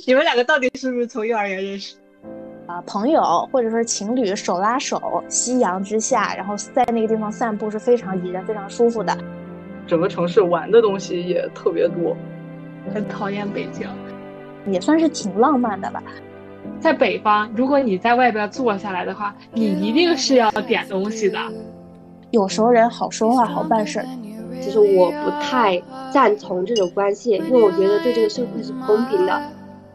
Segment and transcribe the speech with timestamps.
[0.06, 1.96] 你们两个到底是不是从幼儿园认识？
[2.66, 9.16] 啊，朋友或者说情侣手拉手，夕阳之下，然后在那个地方散步是非常宜人、非常舒服的。
[9.86, 12.16] 整个城市玩的东西也特别多，
[12.94, 13.88] 很讨厌北京，
[14.66, 16.02] 也算是挺浪漫的吧。
[16.78, 21.38] 在北方，如果你在外边坐下来的话，你一定是要点东西的。
[22.30, 24.06] 有熟人好说话，好办事儿。
[24.60, 25.82] 其实我不太
[26.12, 29.42] 赞同这种关系，因为我觉得对这个社会是不公平的。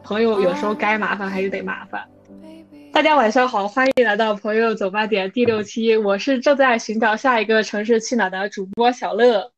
[0.05, 2.07] 朋友有时候该麻烦还是得麻烦。
[2.93, 9.51] 大家晚上好，欢迎来到朋友走吧点第六期，我是正在寻找下一个城市去哪的主播小乐。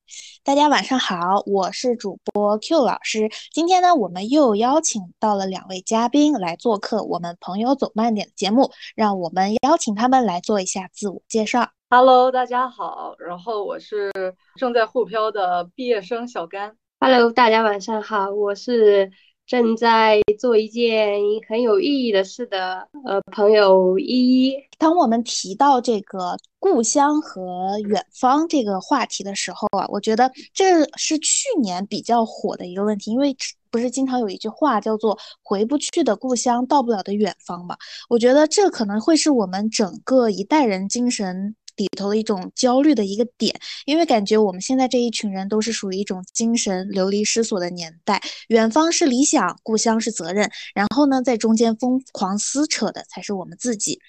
[0.46, 3.30] 大家晚上好，我是主播 Q 老师。
[3.52, 11.68] 今天呢，我们又邀请到了两位嘉宾来做客我们朋友走慢点的节目，让我们邀请他们来做一下自我介绍。
[11.90, 14.10] Hello，大家好，然后我是
[14.56, 16.78] 正在沪漂的毕业生小甘。
[17.00, 19.12] Hello，大家晚上好，我是
[19.48, 24.54] 正在做一件很有意义的事的呃朋友依依。
[24.78, 33.36] 当我们提到这个故乡和远方这个话题的时候啊，我觉得这是去年比较火的一个问题，因为
[33.72, 37.78] 不是经常有一句话叫做“回不去的故乡，到不了的远方”嘛？
[38.10, 41.56] 我觉得这可能会是我们整个一代人精神。
[41.78, 54.00] 里头的一种焦虑的一个点，因为感觉我们现在这一群人都是属于一种精神流离失所的年代，远方是理想，故乡是责任，然后呢，在中间疯狂撕扯的才是我们自己，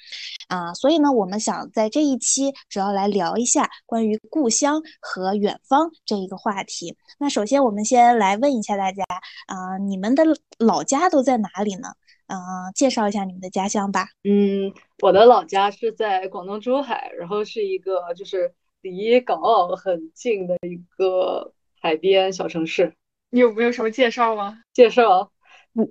[0.49, 6.97] 啊，所以呢，我们想在这一期主要来聊一下关于故乡和远方这一个话题。
[7.19, 9.05] 那首先，我们先来问一下大家，
[9.47, 10.25] 啊，你们的
[10.59, 11.89] 老家都在哪里呢？
[12.29, 12.37] 嗯，
[12.75, 14.07] 介绍一下你们的家乡吧。
[14.25, 22.95] 嗯，我的老家是在广东珠海，然后是一个就是离港澳很近的一个海边小城市。
[23.31, 24.59] 你有没有什么介绍吗？
[24.73, 25.31] 介绍？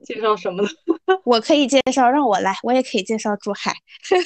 [0.04, 0.70] 介绍什么呢？
[1.24, 3.74] 我可以介绍，让我来，我也可以介绍珠海。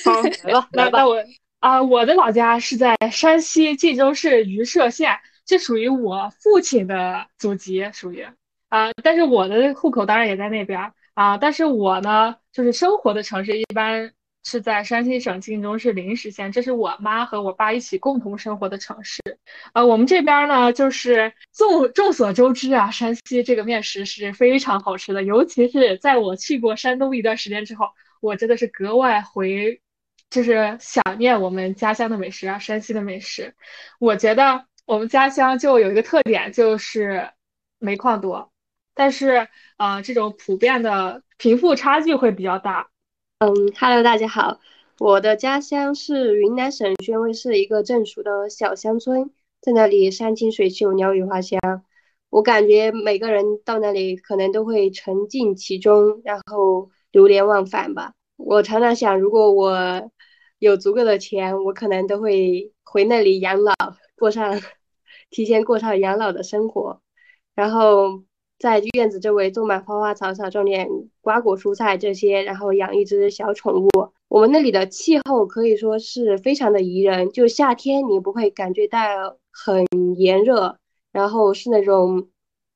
[0.03, 1.08] 好， 来吧，来吧。
[1.08, 1.23] 我
[1.59, 8.25] 啊，我的老家是在山西晋州市榆社县，这属于我父亲的祖籍，属于
[8.69, 10.91] 啊，但是我的户口当然也在那边。
[11.22, 14.12] 啊，但是我呢，就是生活的城市一般
[14.44, 19.22] 是在山西省晋中市灵石县，这是我妈和我爸一起共同生活的城市。
[19.74, 27.90] 呃，我们这边呢，就是众众所周知啊，山西这个面食是非常好吃的，尤其是在我去过山东一段时间之后，
[28.20, 29.80] 我真的是格外回，
[30.31, 33.54] 就是想念我们家乡的美食啊，山西的美食。
[34.00, 37.30] 我觉得我们家乡就有一个特点，就是
[37.78, 38.50] 煤矿多。
[38.94, 39.47] 但是，
[39.78, 42.90] 呃，这种普遍的贫富差距会比较大。
[43.40, 44.59] 嗯，Hello，大家好，
[45.00, 49.31] 我的家乡是云南省宣威市一个正属的小乡村，
[49.62, 51.59] 在那里山清水秀，鸟语花香。
[52.30, 58.13] 我感觉每个人到那里可能都会沉浸其中，然后流连忘返吧。
[58.38, 60.12] 我常常想，如果我
[60.59, 63.74] 有足够的钱，我可能都会回那里养老，
[64.18, 64.62] 过上
[65.31, 67.01] 提前过上养老的生活，
[67.56, 68.24] 然后。
[68.62, 70.88] 在院子周围种满花花草草，种点
[71.20, 73.90] 瓜果蔬菜这些，然后养一只小宠物。
[74.28, 79.00] 我们那里的气候可以说是非常的宜人，就夏天你不会感觉到
[79.52, 79.84] 很
[80.16, 80.78] 炎热，
[81.12, 82.28] 然后是那种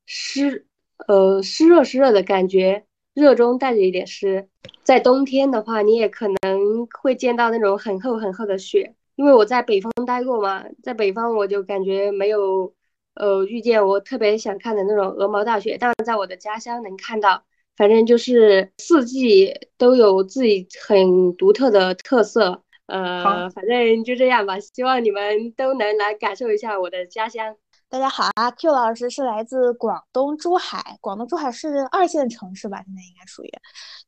[0.07, 0.66] 湿，
[1.07, 4.50] 呃湿热湿热的感觉，热中带着一点湿。
[4.81, 12.73] 在冬天的话，你也可能会见到那种很厚很厚的雪，因为我在北方待过嘛，在北方我就感觉没有。
[13.15, 17.41] 呃，遇见我特别想看的那种鹅毛大雪，但是在我的家乡能看到，
[17.77, 22.61] 反正就是四季都有自己很独特的特色。
[22.87, 27.55] 呃，反正就这样吧，希望你们都能来感受一下我的家乡。
[27.87, 32.83] 大家好啊，Q 老师是来自广东珠海，广东珠海是二线城市吧？
[32.85, 33.49] 现在应该属于。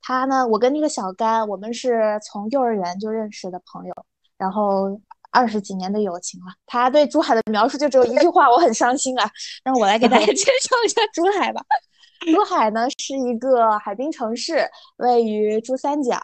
[0.02, 3.94] 他呢，我跟那个小甘，我们是从幼儿园就认识的朋友，
[4.38, 5.00] 然后。
[5.38, 9.30] 二十几年的友情了，他对珠海的描述就只有一句话，我很伤心啊！
[9.64, 11.62] 让我来给大家 介绍一下珠海吧。
[12.34, 14.68] 珠海呢是一个海滨城市，
[14.98, 16.20] 位于珠三角，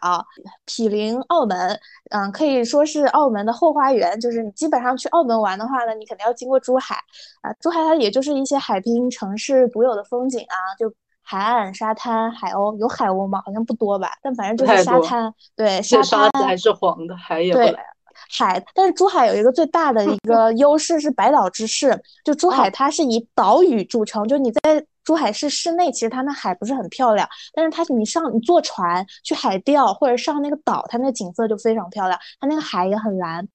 [0.66, 1.78] 毗邻澳门，
[2.10, 4.18] 嗯，可以说是澳门的后花园。
[4.18, 6.96] 就是你基本上去澳门玩的话呢，你肯定要经过珠海
[7.42, 7.52] 啊。
[7.60, 10.92] 珠海它也就是一些海滨城市独有的风景啊，就
[11.22, 13.40] 海岸、沙滩、海鸥，有海鸥吗？
[13.46, 15.32] 好像不多吧，但反正就是沙滩。
[15.54, 17.93] 对， 沙滩还是黄的，海也不来。
[18.36, 33.46] 海，但是珠海有一个最大的一 个优势是百岛之势，就珠海它是以岛屿著称，就你在珠海市市内，其实它那海不是很漂亮，但是它你上你坐船去海钓或者上那个岛，它那个景色就非常漂亮，它那个海也很蓝。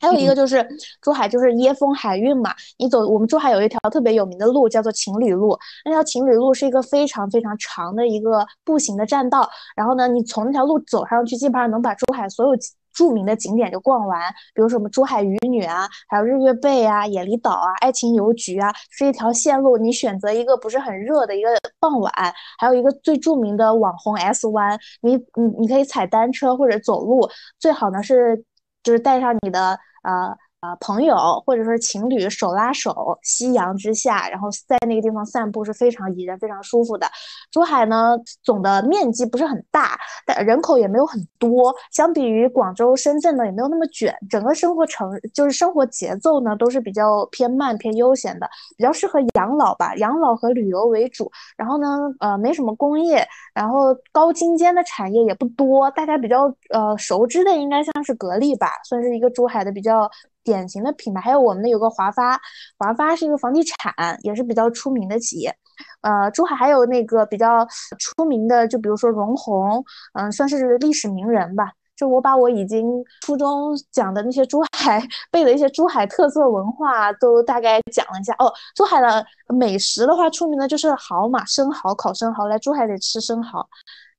[0.00, 0.64] 还有一个就是
[1.02, 12.52] 珠海就是椰风海运嘛，你走我们珠海有一条特别有名的路叫做情侣路，那条情侣路是一个非常非常长的一个步行的栈道，然后呢，你从那条路走上去，基本上能把珠海所有
[12.98, 14.20] 著名的景点就逛完，
[14.52, 22.12] 比如什么珠海渔女啊，还有日月贝啊、野狸岛啊、爱情邮局啊，是一条线路，你选择一个不是很热的一个傍晚，
[22.58, 27.28] 还有一个最著名的网红 S 湾，你你你可以踩单车或者走路，
[27.60, 28.44] 最好呢是
[28.82, 29.78] 就是带上你的。
[30.02, 31.14] 呃呃，朋友
[31.46, 37.06] 或者说情侣手拉手，夕阳之下，然后在那个地方散步是非常宜人、非常舒服的。
[37.52, 39.96] 珠海呢，总的面积不是很大，
[40.26, 44.12] 但人口也没有很多，相比于广州、深圳呢，也没有那么卷。
[44.28, 51.30] 整个生活城就是生活节奏呢，都是比较偏慢、偏悠闲的，比较适合养老吧，养老和旅游为主。
[51.56, 53.24] 然后呢，呃，没什么工业，
[53.54, 55.88] 然后高精尖的产业也不多。
[55.92, 60.10] 大家比较呃熟知的，应该像是格力吧，算是一个珠海的比较。
[60.48, 62.40] 典型的品牌，还有我们的有个华发，
[62.78, 65.54] 华发是一个房地产，也是比较出名的企业。
[66.00, 67.66] 呃，珠海还有那个比较
[67.98, 69.84] 出名的，就比如说荣宏，
[70.14, 71.70] 嗯，算是历史名人吧。
[71.94, 78.34] 就我把我已经初中讲的那些珠海背的一些珠海特色文化都大概讲了一下。
[78.38, 83.68] 哦，珠海的美食的话，出名的就是蚝嘛，生蚝，烤生蚝，来珠海得吃生蚝。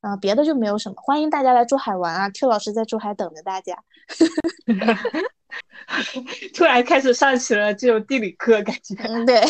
[0.02, 0.96] 啊，别的就没有什么。
[0.98, 3.76] 欢迎大家来珠海玩啊！Q 老师在珠海等着大家。
[6.56, 8.96] 突然开始上起了这种地理课，感觉。
[9.04, 9.42] 嗯，对。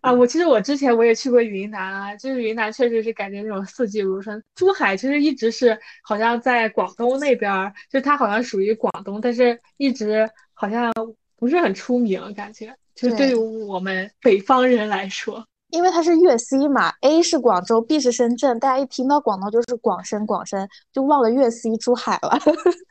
[0.00, 4.40] 啊，我其实我之前我也去过云南啊，就是云南确实是感觉那种四季如春。
[4.54, 10.92] 珠海其实一直是好像在广东那边，就它好像属于广东，但是一直好像
[11.36, 12.72] 不是很出名，感觉。
[12.94, 15.44] 就是对于我们北方人来说。
[15.70, 22.38] 因为它是粤 C 嘛，A 是广州，B 是深圳，大家一听到广东就是广深，广深就忘了粤 C 珠海了。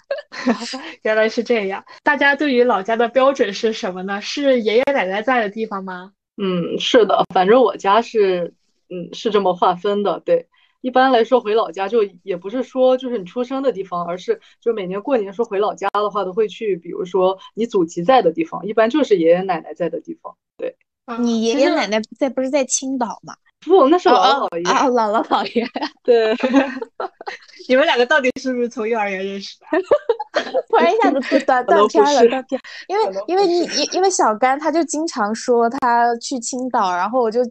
[1.04, 4.21] 原来是这样，大家对于老家的标准是什么呢？
[4.21, 6.12] 是爷爷奶奶在的地方吗？
[6.38, 8.54] 嗯，是的，反正我家是，
[8.89, 10.19] 嗯，是这么划分的。
[10.19, 10.48] 对，
[10.81, 20.36] 一般来说回老家就也不是说就是你出生的地方，而是就每年过年说回老家的话，都会去，比如说你祖籍在的地方，一般就是爷爷奶奶在的地方。
[20.57, 20.75] 对。
[21.19, 23.33] 你爷爷奶奶在不是在青岛吗？
[23.65, 25.65] 不，那是姥姥姥爷啊，姥姥姥爷。
[26.04, 26.33] 对，
[27.68, 29.65] 你们两个到底是不是从幼儿园认识的？
[30.69, 32.62] 突然一下子就断断片了，断片。
[32.88, 37.42] 因为因为你因因为小甘他就经常说他去青岛，然后我就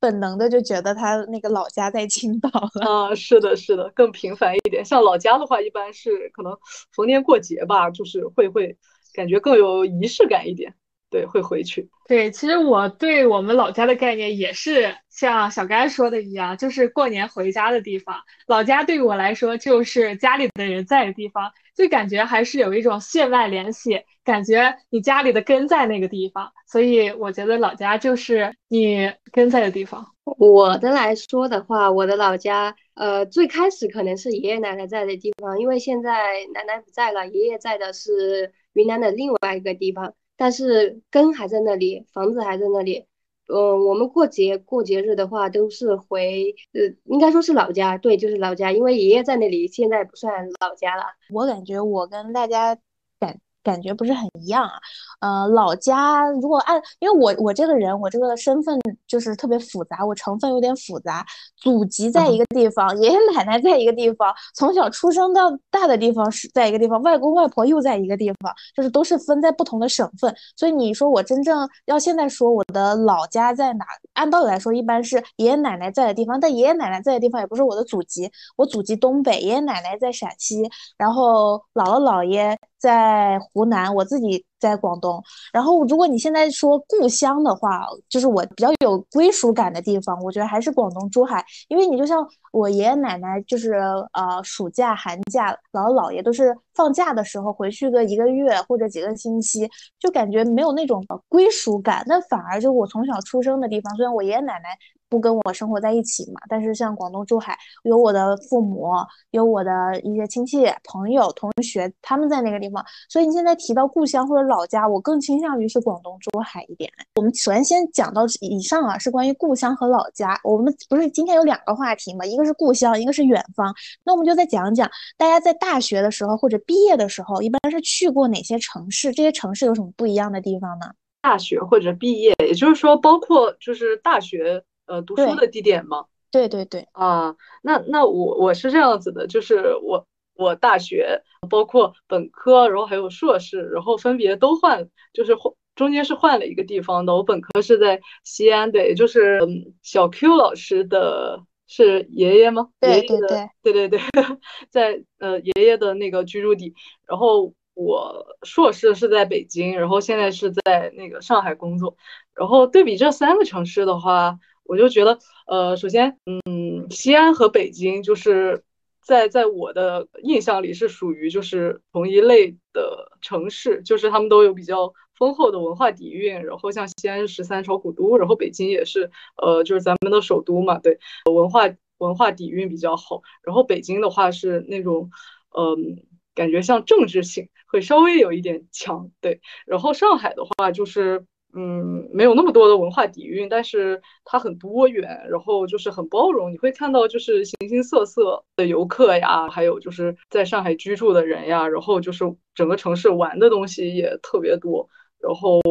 [0.00, 3.08] 本能的就觉得他那个老家在青岛了。
[3.08, 4.84] 啊，是的，是的，更频繁一点。
[4.84, 6.56] 像老家的话，一般是可能
[6.94, 8.78] 逢年过节吧，就是会会
[9.12, 10.72] 感觉更有仪式感一点。
[11.08, 11.88] 对，会回去。
[12.08, 18.16] 对，其实我对我们老家的概念也是像小甘说的一样，就是过年回家的地方。
[18.46, 26.52] 老家对于我来说，就是家里的人在的地方，就感觉还是有一种血脉联系，感觉你家里的根在那个地方。
[26.66, 30.06] 所以我觉得老家就是你根在的地方。
[30.38, 36.10] 我的来说的话，我的老家，呃，最开始可能是爷爷奶奶在的地方，因为现在
[36.52, 40.14] 奶奶不在了，爷爷在的是云南的另外一个地方。
[40.36, 43.06] 但是根还在那里，房子还在那里。
[43.48, 51.04] 嗯，我们过节过节日的话，都是回呃，应该说是老家，对，就是老家，因为爷爷在那里，现在不算老家了。
[51.32, 52.76] 我感觉我跟大家
[53.20, 53.40] 感。
[53.66, 58.78] 感觉不是很一样啊，呃，老家如果按，因为我我这个人，我这个身份
[59.08, 61.26] 就是特别复杂，我成分有点复杂，
[61.56, 80.62] 祖籍在一个地方，爷爷奶奶在一个地方，从小出生到大的地方是在一个地方，外公外婆又在一个地方，就是都是分在不同的省份，所以你说我真正要现在说我的老家在哪，按道理来说一般是爷爷奶奶在的地方，但爷爷奶奶在的地方也不是我的祖籍，我祖籍东北，爷爷奶奶在陕西，
[80.96, 82.56] 然后姥姥姥爷。
[82.78, 85.22] 在湖南，我自己在广东。
[85.52, 91.44] 然后，如果你现在说故乡的话，就是我比较有归属感的地方，我觉得还是广东珠海。
[91.68, 93.74] 因为你就像我爷爷奶奶，就是
[94.12, 99.68] 呃暑假、寒假，姥姥姥爷都是放假的时候回去个一个月或者几个星期，
[99.98, 102.04] 就感觉没有那种归属感。
[102.06, 104.68] 那反而就我从小出生的地方，虽然我爷爷奶奶。
[105.08, 108.90] 不跟我生活在一起嘛，但是像广东珠海，有我的父母，
[109.30, 109.70] 有我的
[110.00, 116.90] 一些亲戚、朋友、同学，他们在那个地方，所以你现在提到故乡或者老家，我更倾向于是广东珠海一点。
[117.14, 120.38] 我们首先先讲到以上啊，是关于故乡和老家。
[120.42, 123.72] 我们不是今天有两个话题嘛，一个是故乡，一个是远方。
[124.04, 129.12] 那我们就再讲讲，大家在大学的时候或者毕业的时候，一般是去过哪些城市？
[129.12, 130.86] 这些城市有什么不一样的地方呢？
[131.22, 134.64] 大学或者毕业，也就是说，包括就是大学。
[134.86, 136.06] 呃，读书的地点吗？
[136.30, 136.86] 对对对。
[136.92, 147.14] 啊，那那我我是这样子的，就是我我大学包括本科，然后还有硕士，然后分别都换，就是换中间是换了一个地方的。
[147.14, 149.40] 我本科是在西安的，也就是
[149.82, 152.68] 小 Q 老师的是爷爷吗？
[152.80, 154.00] 对对对对对对，
[154.70, 156.74] 在呃爷爷的那个居住地。
[157.06, 161.96] 然后我硕士是在北京，然后现在是在那个上海工作。
[162.34, 168.62] 然后对比这三个城市的话，我就觉得呃，首先嗯，西安和北京就是。
[169.06, 176.42] 在在我的印象里是属于就是同一类的城市，就是他们都有比较丰厚的文化底蕴。
[176.44, 179.08] 然后像西安是十三朝古都，然后北京也是，
[179.40, 180.98] 呃，就是咱们的首都嘛，对，
[181.32, 183.22] 文化文化底蕴比较好。
[183.44, 185.08] 然后北京的话是那种，
[185.56, 186.02] 嗯，
[186.34, 189.40] 感觉像政治性会稍微有一点强，对。
[189.66, 191.24] 然后上海的话就是。
[191.58, 196.52] 嗯，没有那么多的文化底蕴，但是它很多元，然后就是很包容。
[196.52, 204.86] 你会看到就是形形色色的游客呀，还有就是在上海居住的人呀，然后就是整个城市玩的东西也特别多，
[205.18, 205.62] 然后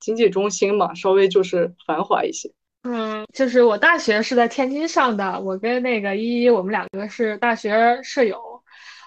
[0.00, 2.50] 经济中心嘛，稍微就是繁华一些。
[2.82, 8.36] 嗯，就是我大学是在天津上的，我跟那个依依，我们两个是大学舍友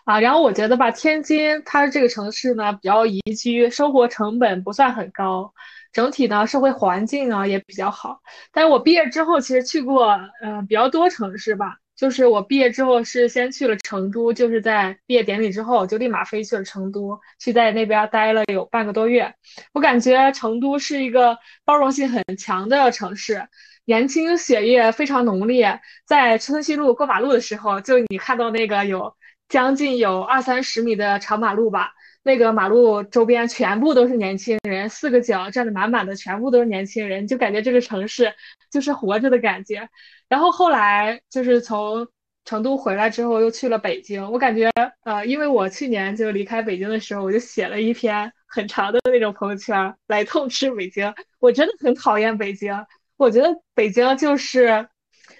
[0.05, 0.21] 啊。
[0.21, 5.53] 然后我觉得吧，天津它这个城市呢比较宜居，生活成本不算很高。
[5.93, 8.21] 整体呢，社会环境啊也比较好。
[8.51, 11.77] 但是我毕业之后，其实去过嗯比较多城市吧。
[11.95, 19.31] 就是我毕业之后是先去了成都，就是在毕业典礼之后就立马飞去了成都，去在那边待了有半个多月。
[19.73, 23.47] 我感觉成都是一个包容性很强的城市，
[23.85, 25.79] 年轻血液非常浓烈。
[26.05, 29.15] 在春熙路过马路的时候，就你看到那个有
[29.47, 31.93] 将近有二三十米的长马路吧。
[32.23, 38.33] 那个马路周边全部都是年轻人，四个角站的满满的，全部都是年轻人，就感觉这个城市
[38.71, 39.89] 就是活着的感觉。
[40.29, 42.07] 然后后来就是从
[42.45, 44.31] 成都回来之后，又去了北京。
[44.31, 44.71] 我感觉，
[45.03, 51.13] 呃，因为我去年就离开北京的时候，我就写了一篇很长的那种朋友圈来痛斥北京。
[51.39, 52.73] 我真的很讨厌北京，
[53.17, 54.87] 我觉得北京就是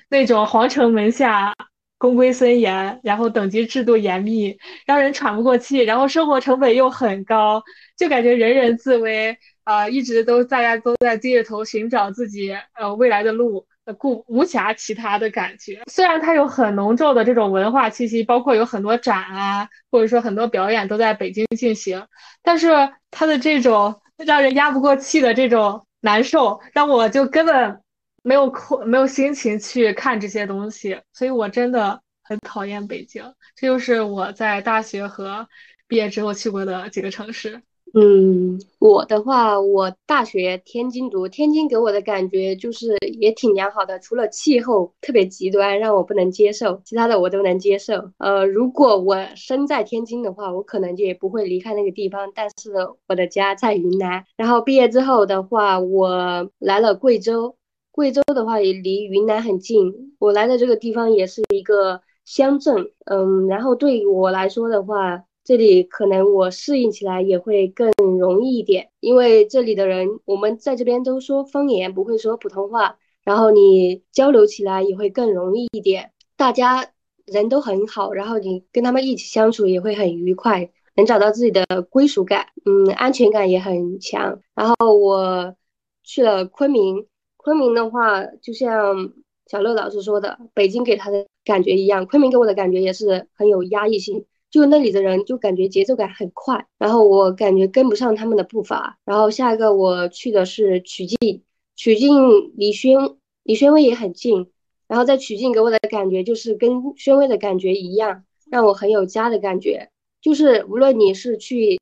[0.10, 1.54] 那种皇城门下。
[2.03, 7.63] 公规森严，然后等级制度严密，让人喘不过气，然后生活成本又很高，
[7.98, 13.65] 就感觉人人自危啊，一直都大家都在低着头寻找自己呃未来的路，
[13.98, 15.79] 故无暇其他的感觉。
[15.89, 22.05] 虽然它有很浓重的这种文化气息，包括有很多展啊，或者说很多表演都在北京进行，
[22.43, 22.67] 但是
[23.12, 27.79] 它的这种让人压不过气的这种难受，让我就根本。
[28.24, 33.22] 没有空，没有心情去看这些东西，所以我真的很讨厌北京。
[33.56, 35.48] 这就是我在大学和
[35.88, 37.62] 毕业之后去过的几个城市。
[37.96, 48.10] 嗯，我的话，我大学天津读，天津给我的感觉就是也挺良好的，除了气候特别极端让我不能接受，其他的我都能接受。
[48.18, 52.32] 呃，如果我身在天津的话，我可能就也不会离开那个地方。
[52.34, 52.72] 但是
[53.08, 57.56] 我的家在云南，然后毕业之后的话，我来了贵州。
[57.93, 76.88] 贵州的话也离云南很近，我来的这个地方也是一个乡镇，嗯，然后对我来说的话，这里可能我适应起来也会更容易一点，因为这里的人我们在这边都说方言，不会说普通话，然后你交流起来也会更容易一点，大家
[77.27, 84.39] 人都很好，然后你跟他们一起相处也会很愉快，能找到自己的归属感，嗯，安全感也很强。
[84.55, 85.55] 然后我
[86.03, 87.05] 去了昆明。
[87.43, 89.12] 昆明的话，就像
[89.47, 94.25] 小乐老师说的，北京给他的感觉一样，昆明给我的感觉也是很有压抑性。
[94.50, 98.97] 就那里的人就感觉节奏感很快，然后我感觉跟不上他们的步伐。
[99.03, 101.43] 然后下一个我去的是曲靖，
[101.75, 102.97] 曲靖离宣
[103.43, 104.50] 离宣威也很近，
[104.88, 109.89] 然后在曲靖给我的感觉就是跟宣威的感觉一样，让我很有家的感觉。
[110.21, 111.77] 就是无论你是去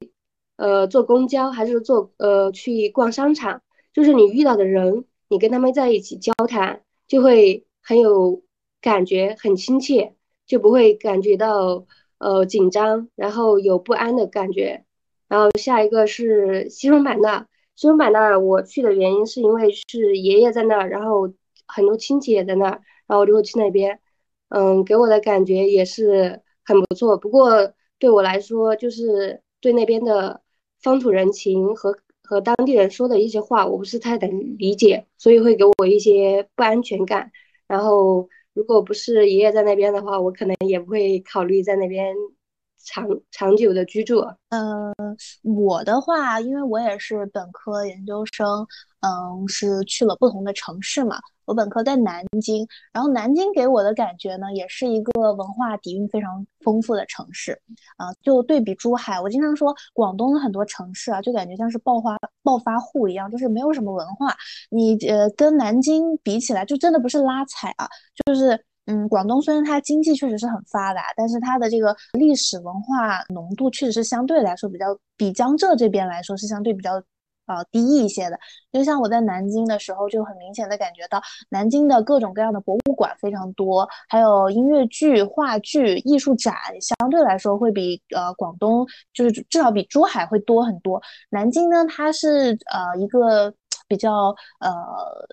[0.57, 3.61] 呃坐公交还是坐呃去逛商场，
[3.93, 5.05] 就是你遇到的人。
[5.31, 8.43] 你跟他们在一起交谈，就会很有
[8.81, 10.13] 感觉，很亲切，
[10.45, 11.85] 就不会感觉到
[12.17, 14.83] 呃紧张，然后有不安的感觉。
[15.29, 17.47] 然后下一个是西双版纳，
[17.77, 21.33] 西双版纳我去的原因是因为是爷爷在那儿，然后
[21.65, 24.01] 很多亲戚也在那儿，然后我就会去那边。
[24.49, 27.15] 嗯，给我的感觉也是很不错。
[27.15, 30.41] 不过对我来说，就是对那边的
[30.81, 31.97] 风土人情和。
[32.31, 37.29] 和当地人说的一些话，我不是太能理解，所以会给我一些不安全感。
[37.67, 42.15] 然后，如果不是爷爷在那边的话，我可能也不会考虑在那边
[42.85, 44.25] 长长久的居住？
[44.47, 44.95] 嗯，
[45.43, 48.65] 我的话，因为我也是本科研究生，
[49.01, 51.19] 嗯，是去了不同的城市嘛。
[51.51, 57.51] 我本科在南京，然后南京给我的感觉呢，也是一个文化底蕴非常丰富的城市，
[57.97, 64.33] 啊，就对比珠海，我经常说广东的很多城市啊，就感觉像是暴发暴发户一样，就是没有什么文化。
[64.69, 67.85] 你呃跟南京比起来，就真的不是拉踩啊，
[68.25, 74.85] 就是嗯，广东虽然它经济确实是很发达，但是它的这个历史文化浓度确实是相对来说比较
[75.17, 77.03] 比江浙这边来说是相对比较。
[77.47, 78.39] 呃，低一些的，
[78.71, 91.01] 就像我在南京的时候，就很明显的感觉到南京的各种各样的博物馆非常多，还有音乐剧、话剧、艺术展，相对来说会比呃广东，就是至少比珠海会多很多。
[91.29, 93.53] 南京呢，它是呃一个。
[93.87, 94.71] 比较呃，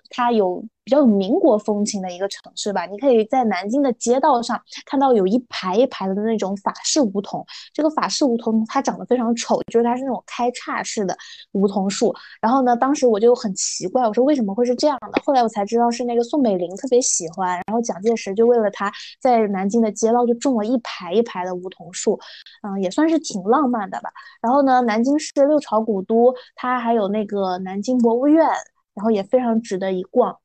[0.09, 2.87] 它有比较有民国风情的一个城市吧。
[2.87, 7.45] 你可以在南京的街道上看到有一排一排的那种法式梧桐。
[7.71, 11.15] 这个法式梧桐它长得非常丑，就是它是那种开叉式的
[11.51, 12.11] 梧桐树。
[12.41, 15.21] 然后呢，当时我就很奇怪，我说为什么会是这样的？
[15.23, 18.91] 后来我才知道是那个宋美龄特别喜欢，然后蒋介石就为了她
[19.21, 22.19] 在南京的街道就种了一排一排的梧桐树，
[22.63, 24.09] 嗯，也算是挺浪漫的吧。
[24.41, 28.49] 然后呢，南京市六朝古都，它还有那个南京博物院。
[28.95, 30.35] 然后也非常值得一逛，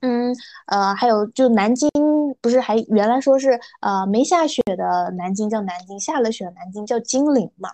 [0.00, 0.34] 嗯，
[0.66, 1.88] 呃，还有就南京
[2.40, 7.70] 不是还原来说是呃没下雪的南京叫南京，下了雪的南京叫金陵嘛，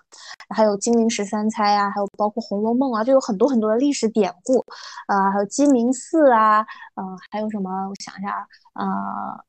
[0.49, 4.59] 还有金陵十三钗啊，还有包括《红楼梦》啊，就有很多很多的历史典故，
[5.07, 6.61] 啊，还有鸡鸣寺啊，
[6.95, 7.69] 嗯，还有什么？
[7.89, 9.43] 我想一下啊。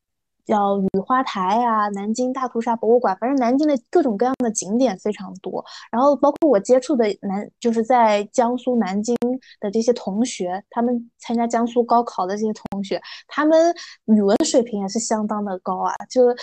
[0.49, 5.63] 叫雨花台啊，南京大屠杀博物馆，反正南京的各种各样的景点非常多。
[5.91, 9.15] 然后包括我接触的南，就是在江苏南京
[9.59, 13.71] 的这些同学，他们参加江苏高考的这些同学，他们
[14.05, 15.93] 语文水平也是相当的高啊。
[16.09, 16.33] 就呃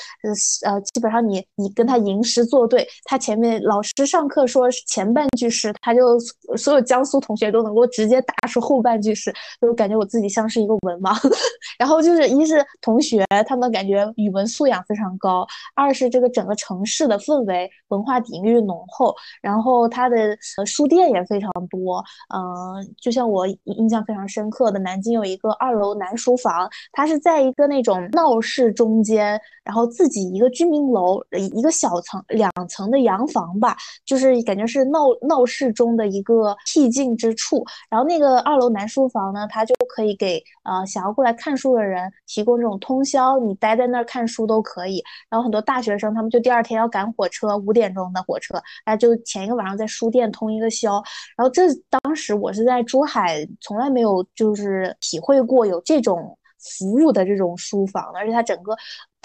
[0.65, 6.17] 呃，基本上你你跟他吟诗作对，他前面老师上课说前半句诗，他就
[6.57, 11.13] 所有江苏同学都能够直接答出后半句诗，就感觉我自己像是一个文盲。
[11.77, 13.96] 然后就是一是同学，他们感觉。
[14.17, 20.37] 语文素养非常高，二是这个整个城市的氛围文化底蕴浓厚，然后它的
[20.67, 43.86] 书店也非常多，嗯，就像我印象非常深刻的，南京有一个二楼南书房，它是在一个那种闹市中间，然后自己一个居民楼，一个小层两层的洋房吧，就是感觉是闹闹市中的一个僻静之处，然后那个二楼南书房呢，它就可以给呃想要过来看书的人提供这种通宵，你待在。
[43.87, 51.03] 在那儿看书都可以，然后很多大学生他们就第二天要赶火车，五点钟的火车，哎，就前一个晚上在书店通一个宵。
[51.37, 58.77] 然后这当时我是在珠海，从来没有就是体会过有这种服务的这种书房，而且它整个。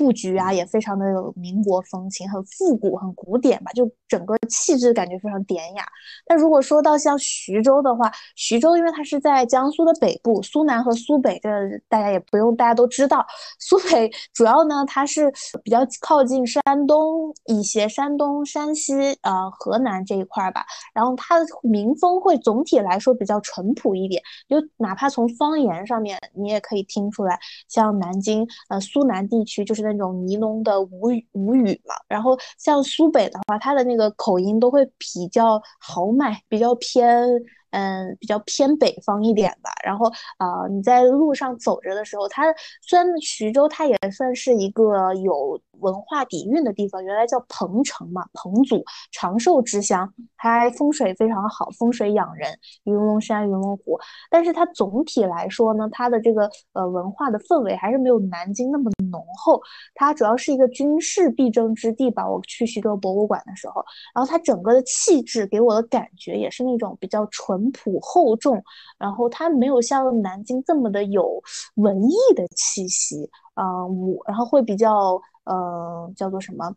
[0.01, 5.85] 布局啊，也非常的有民国风情，很复古，很古典吧，就整个气质感觉非常典雅。
[6.25, 11.49] 但如果说到像徐州的话，徐州因为它是在江苏的北部，苏南和苏北这
[11.87, 13.23] 大家也不用大家都知道。
[13.59, 15.31] 苏北主要呢，它是
[15.63, 20.65] 比较靠近山东一些，山东、山西、呃河南这一块吧。
[20.95, 29.90] 然后它的民风会总体来说比较淳朴一点，就哪怕从方言上面，你也可以听出来，像南京、呃苏南地区就是。
[29.91, 37.27] 那种尼龙的无语无语嘛，然后像苏北的话，他的那个口音都会比较豪迈，比较偏。
[37.71, 39.71] 嗯，比较偏北方一点吧。
[39.83, 40.07] 然后
[40.37, 42.43] 啊，你在路上走着的时候，它
[42.81, 52.49] 虽然徐州它也算是一个有文化底蕴的地方，原来叫彭城嘛，彭祖长寿之乡，它风水非常好，风水养人，
[52.83, 53.97] 云龙山、云龙湖。
[54.29, 59.61] 但是它总体来说呢，它的这个呃文化的氛围还是没有南京那么浓厚。
[59.95, 62.29] 它主要是一个军事必争之地吧。
[62.29, 67.60] 我去徐州博物馆的时候，然后它整个的气质给我的感觉也是那种比较纯。
[67.61, 68.63] 淳朴厚重，
[68.97, 71.41] 然后它没有像南京这么的有
[71.75, 76.73] 文艺的气息，嗯，我然后会比较呃叫做什么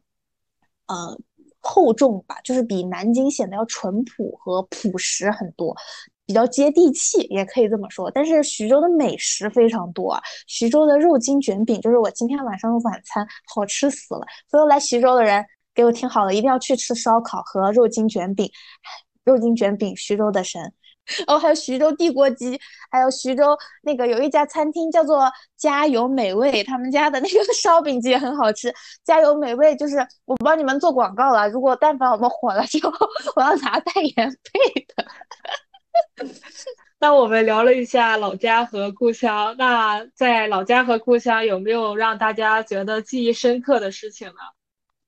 [0.86, 1.18] 呃
[1.60, 5.74] 厚重吧，就是比南京显得要淳朴和朴实很多，
[6.26, 8.10] 比较接地气，也可以这么说。
[8.10, 14.26] 但是徐州的美食非常多啊，徐州的肉筋卷饼就是我今天晚上的晚餐，好吃死了。
[14.50, 15.44] 所有来徐州的人，
[15.74, 18.50] 给我听好了，一定要去吃烧烤和肉筋卷饼。
[19.24, 20.72] 肉筋卷饼，徐州的神
[21.26, 22.58] 哦，还有徐州地锅鸡，
[22.90, 28.72] 还有徐州那个有一家餐厅叫做家有美味，他们家的那个 烧饼鸡也很好吃。
[29.04, 32.92] 家有美味就是我帮你们做广告了，如果但凡我们火了之后，
[33.36, 35.06] 我要拿代言费的。
[36.98, 44.34] 那我们聊了一下老家和故乡，那在老家和故乡有没有让大家觉得记忆深刻的事情呢？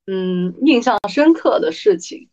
[0.07, 2.29] 嗯，印象深刻的事情，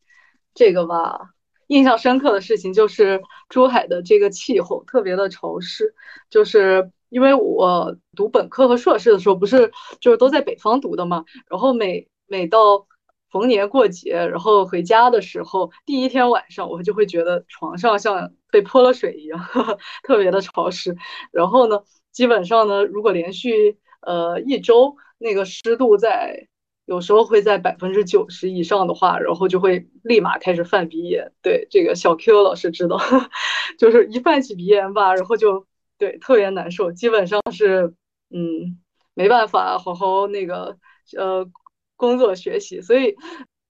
[0.54, 1.30] 这个吧，
[1.74, 5.96] 印象深刻的事情就是珠海的这个气候特别的潮湿，
[6.30, 12.86] 就是因为我读本科和硕士的时候不是就是都在北方读的嘛，然后每每到
[13.32, 19.40] 逢年过节，然后回家的时候，第一天晚上我就会觉得床上像被泼了水一样，
[20.04, 20.96] 特别的潮湿。
[21.32, 21.82] 然后呢，
[22.12, 26.48] 基本上呢，如果连续呃一周，那个湿度在。
[26.86, 31.32] 有时候会在百分之九十以上的话，然后就会立马开始犯鼻炎。
[31.42, 33.00] 对，这个小 Q 老师知道，
[33.80, 35.66] 就是一犯起鼻炎吧，然后就
[35.98, 37.94] 对特别难受，基本上是
[38.30, 38.78] 嗯
[39.14, 40.78] 没办法好好那个
[41.18, 41.50] 呃
[41.96, 42.82] 工作学习。
[42.82, 43.16] 所以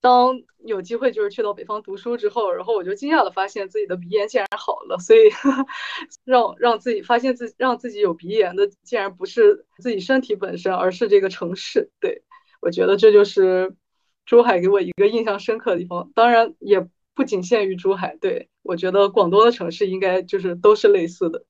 [0.00, 0.34] 当
[0.66, 4.98] 有机会就是去到北方读书之后，然后我就惊讶的发现自己的鼻炎竟然好了。
[4.98, 5.20] 所以
[6.26, 11.92] 让让自己发现自让自己有鼻炎的，竟然不是自己身体本身，而是这个城市。
[12.00, 12.24] 对。
[12.64, 13.74] 我觉得这就是
[14.24, 18.16] 珠海给我一个印象深刻的地方，当然也不仅限于珠海。
[18.22, 21.44] 对我觉得广东的城市应该就是都是类似的。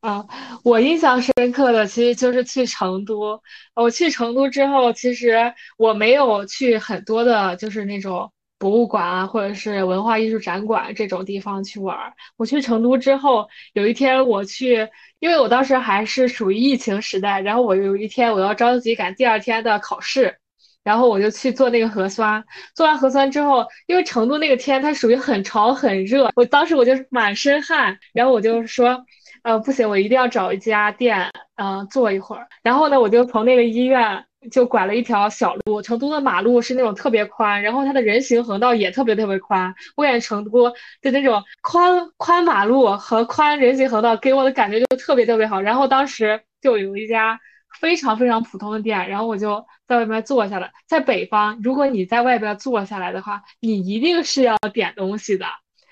[0.00, 0.26] 啊，
[0.62, 3.40] 我印象深刻的其实就是去成都。
[3.74, 11.96] 我去成都之后，其实我没有去很多的，就是那种博物馆啊，或者是文化艺术展馆这种地方去玩。
[12.36, 14.86] 我去成都之后，有一天我去，
[15.20, 20.36] 因为我当时还是属于疫情时代，然后我有一天我要着急赶第二天的考试。
[20.82, 22.42] 然后我就去做那个核酸，
[22.74, 29.04] 做完核酸之后，因为成都那个天它属于很潮很热，我当时我就满身汗，然后我就说，
[29.42, 32.46] 呃，不行，我一定要找一家店，嗯，坐一会儿。
[32.62, 39.74] 然后呢，我就从那个医院就拐了一条小路，成都的马路是那种特别宽，然后它的人行横道也特别特别宽。
[39.96, 40.70] 我感觉成都
[41.02, 45.60] 的那种宽宽马路和宽人行横道给我的感觉就特别特别好。
[45.60, 47.38] 然后当时就有一家。
[47.78, 50.70] 非常非常普通的店，然后我就在外面坐下了。
[50.86, 55.46] 在北方，如果你在外边坐下来的话，你一定是要点东西的。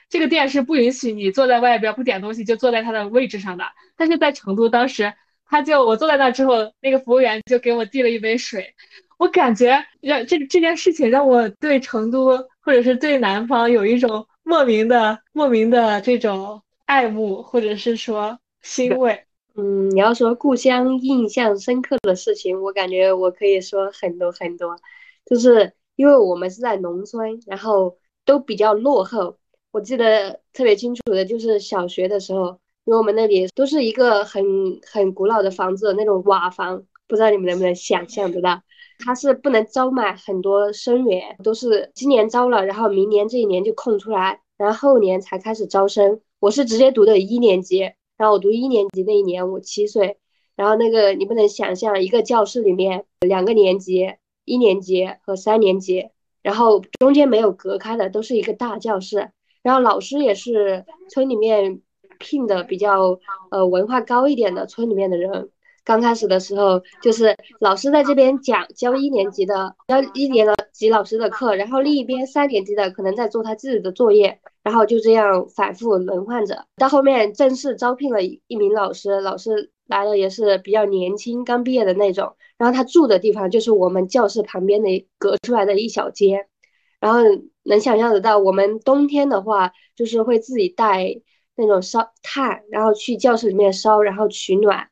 [0.08, 3.64] 这个店是不允许你坐在外边不点东西就坐在它的位置上的。
[3.96, 5.12] 但是在成都，当时
[5.46, 8.74] 他就我坐在那之后，那个服务员就给我递了一杯水。
[9.18, 19.27] 我感觉让这这件事情让我对成都或者是对南方有一种莫名的莫名的这种爱慕，或者是说欣慰。
[19.61, 24.77] 嗯，你要说故乡印象深刻的事情，我感觉我可以说很多很多，
[25.27, 29.37] 就是因为我们是在农村，然后都比较落后。
[29.73, 34.44] 我记得特别清楚的就是小学的时候，因为我们那里都是一个很
[34.87, 38.62] 很古老的房子，那种瓦房，不知道你们能不能想象得到？
[39.01, 46.21] 它是不能招满很多生源，都是今年招了，然后明年这一年就空出来，然后后年才开始招生。
[46.38, 47.90] 我是直接读的一年级。
[48.18, 50.18] 然后我读一年级那一年，我七岁。
[50.57, 54.12] 然后那个你不能想象，一个教室里面两个年级，
[54.44, 56.09] 一年级和三年级，
[56.42, 59.31] 然后中间没有隔开的，都是一个大教室。
[59.62, 61.81] 然后老师也是村里面
[62.18, 65.50] 聘的比较呃文化高一点的村里面的人。
[65.88, 76.62] 刚开始的时候，就是老师在这边讲教一年级的教一年级老师的课，然后另一边三年级的可能在做他自己的作业，然后就这样反复轮换着。
[76.77, 82.37] 到后面正式招聘了一名老师，老师来了也是比较年轻，刚毕业的那种。
[82.59, 86.48] 然后他住的地方就是我们教室旁边的隔出来的一小间，
[87.01, 87.20] 然后
[87.62, 91.18] 能想象得到，我们冬天的话就是会自己带
[91.57, 94.87] 那种烧炭，然后去教室里面烧，然后取暖。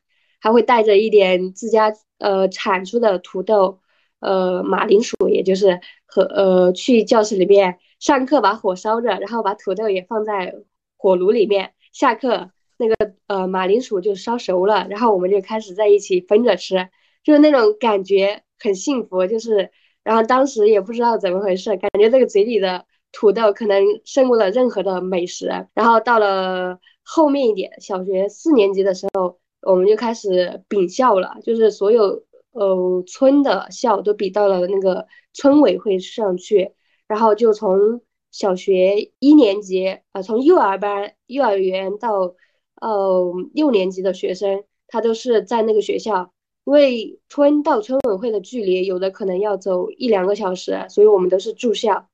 [0.47, 3.81] 他会带着一点自家呃产出的土豆，
[4.21, 10.55] 呃马铃薯，也就是和呃去教室里面上课把火烧着，然后把土豆也放在
[10.95, 12.95] 火炉里面，下课那个
[13.27, 16.87] 呃马铃薯就烧熟了，然后我们就开始在一起分着吃，
[17.25, 19.69] 就是那种感觉很幸福，就是
[20.01, 29.39] 然后当时也不知道怎么回事，感觉这个嘴里的土豆可能胜过了任何的美食，然后到了后面一点，小学四年级的时候。
[29.69, 36.71] 我们就开始比校了，就是所有呃村的校都比到了那个村委会上去，
[37.05, 37.99] 然后就从
[38.31, 42.33] 小学一年级啊，从幼儿班、幼儿园到
[42.79, 46.31] 呃六年级的学生，他都是在那个学校，
[46.63, 52.07] 因为村到村委会的距离有的可能要走一两个小时，所以我们都是住校。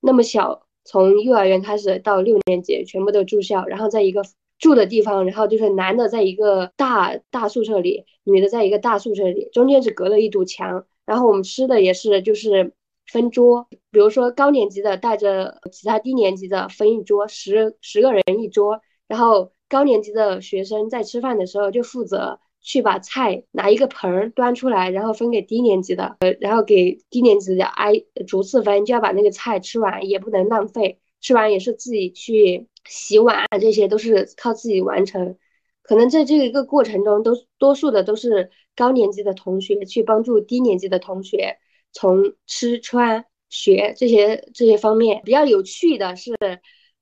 [0.00, 4.22] 那么小，从幼儿园开始到六年级，全部都住校，然后在一个。
[4.60, 10.86] 住的地方，然后就是男的在一个大大宿舍里，女的在一个大宿舍里，中间是隔了一堵墙。
[11.04, 12.72] 然后我们吃的也是就是
[13.10, 18.80] 分桌，比如说高年级的带着其他低年级的分一桌，十十个人一桌。
[19.08, 27.94] 然后高年级的学生在吃饭的时候就负责去把菜拿一个盆儿端出来，然后分给低年级的，呃，然后给低年级的挨
[28.28, 31.00] 逐次分，就要把那个菜吃完，也不能浪费。
[31.20, 35.36] 吃完也是自己去洗碗啊，这些都是靠自己完成。
[35.82, 41.56] 可能在这一个过程中，都多数的都是高年级的同学去帮助低年级的同学，
[41.90, 46.32] 从吃穿学这些这些方面比较有趣的是，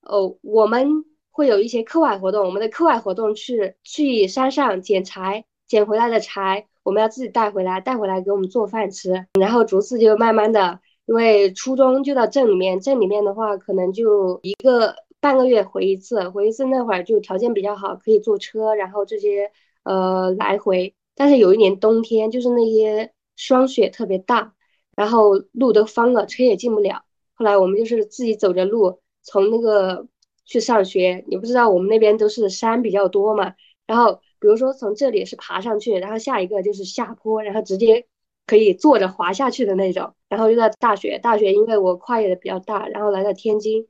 [0.00, 2.46] 哦，我们会有一些课外活动。
[2.46, 9.26] 我们的课外活动是去山上捡柴，捡回来的柴我们要自己带回来，带回来给我们做饭吃。
[9.38, 14.94] 然后逐次就慢慢的，因为初中就到镇里面，镇里面的话可能就一个。
[15.28, 20.94] 半个月回一次，回一次那会儿就条件比较好，可以坐车，然后这些呃来回。
[21.14, 24.54] 但是有一年冬天，就是那些霜雪特别大，
[24.96, 27.04] 然后路都封了，车也进不了。
[27.34, 30.06] 后来我们就是自己走着路从那个
[30.46, 31.22] 去上学。
[31.28, 33.52] 你不知道我们那边都是山比较多嘛，
[33.86, 38.06] 然后比如说从这里是爬上去，然后下一个就是下坡，然后直接
[38.46, 40.14] 可以坐着滑下去的那种。
[40.30, 43.86] 然后就在大学，大学因为我跨越的比较大，然后来到天津。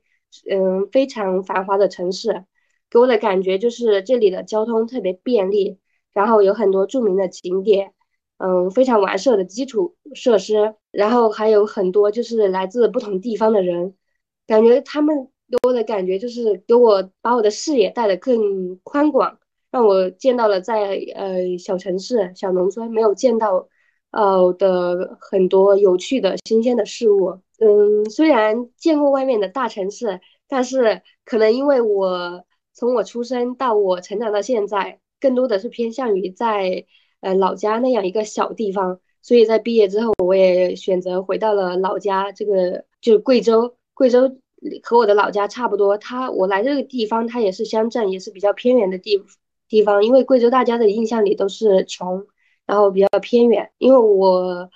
[0.49, 2.45] 嗯，非常繁华的城市，
[2.89, 5.77] 给我的感觉就是这里的交通特别便利，
[6.13, 7.93] 然后有很多著名的景点，
[8.37, 13.95] 嗯，非常完善的基础设施，然后还有很多就是来自不同地方的人，
[14.47, 19.39] 感觉他们给我的感觉就是给我把我的视野带得更宽广，
[19.71, 23.67] 让我见到了在呃小城市、小农村没有见到
[24.11, 27.39] 呃的很多有趣的新鲜的事物。
[27.61, 36.85] 嗯，虽然见过外面的大城市，但是可能因为我从我出生到我成长到现在，更多的是偏向于在
[37.19, 43.75] 呃老家那样一个小地方，所以在毕业之后，我也选择回到了老家，这个就是贵州。
[43.93, 44.37] 贵州
[44.83, 49.21] 和我的老家差不多，它我来这个地方，它也是乡镇，也是比较偏远的地
[49.67, 50.01] 地方。
[50.05, 52.25] 因为贵州大家的印象里都是穷，
[52.65, 53.69] 然后比较偏远。
[53.79, 54.69] 因为我。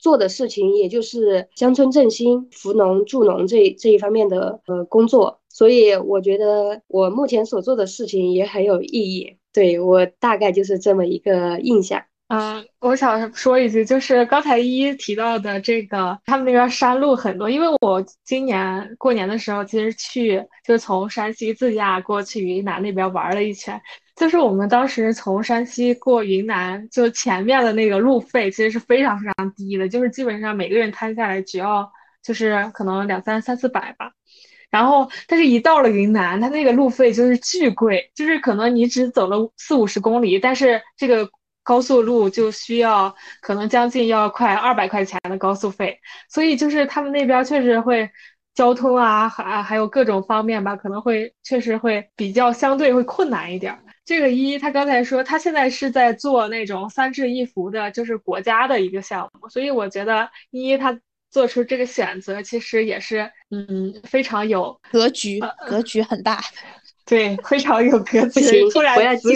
[0.00, 9.36] 做的事情也就是乡村振兴、扶农助农这这一方面的呃工作，所以我觉得我目前所做的事情也很有意义。
[9.52, 12.02] 对我大概就是这么一个印象。
[12.32, 23.80] 嗯，我想说一句，就是刚才一一提到的这个，他们那边山路很多，因为我今年过年的时候其实去，就从山西自驾过去云南那边玩了一圈。
[24.14, 31.90] 就是我们当时从山西过云南，就前面的那个路费其实是非常非常低的，就是基本上每个人摊下来只要
[32.22, 34.12] 就是可能两三三四百吧。
[34.70, 41.28] 然后，但是一到了云南，它那个路费就是巨贵，就是可能你只走了四五十公里，但是这个
[41.70, 45.96] 高速路就需要可能将近要快二百块钱的高速费，
[46.28, 48.10] 所以就是他们那边确实会
[48.56, 53.78] 交通啊，还还有各种方面吧，可能会确实会比较相对会困难一点。
[54.04, 60.98] 这个一，他刚才说他现在是在做那种三至一扶的，就是国家的一个项目，所以我觉得一他
[61.30, 66.42] 做出这个选择，其实也是嗯非常有格局，格局很大，
[67.06, 68.68] 对，非常有格局。
[68.72, 69.30] 突然我要纠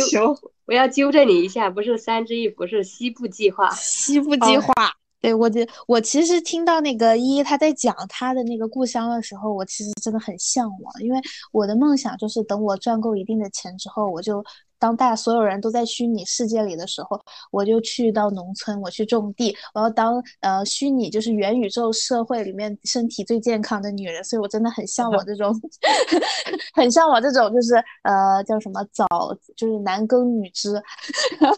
[0.66, 4.72] 我要纠正你一下，不是三支一扶，是西部计划，西部计划。
[5.20, 5.50] 对我，
[5.86, 11.18] 我其实听到那个依依他在讲他的那个故乡的时候，我其实真的很向往，因为
[11.52, 14.44] 我的梦想就是等我赚够一定的钱之后，我就。
[14.84, 17.18] 当大所有人都在虚拟世界里的时候，
[17.50, 19.56] 我就去到农村，我去种地。
[19.72, 25.58] 我要当呃虚拟就是元宇宙社会里面身体最健康的女人，所以我真的很向往这种，
[26.76, 29.06] 很向往这种就是呃叫什么早
[29.56, 30.74] 就是男耕女织，
[31.40, 31.56] 然后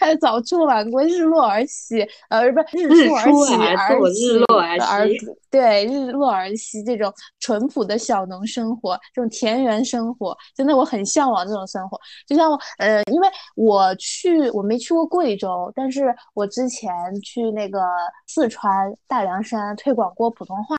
[0.00, 5.18] 还有早出晚归，日落而息，呃不是日出而息而日落而息，
[5.50, 12.58] 对日落而息这种淳朴的小农生活，这种田园生活，真的我很向往这种生活，就像。
[12.78, 16.90] 呃，因为我去，我没去过贵州，但是我之前
[17.22, 17.80] 去那个
[18.26, 20.76] 四川大凉山推广过普通话，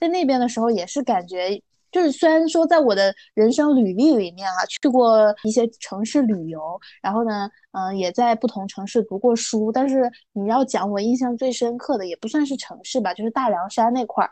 [0.00, 1.60] 在那边的时候也是感觉，
[1.92, 14.30] 就是虽然说在我的人生履历里面啊，去过一些城市旅游，然后呢，嗯，也在不同城市读过书，但是你要讲我印象最深刻的，也不算是城市吧，就是大凉山那块儿。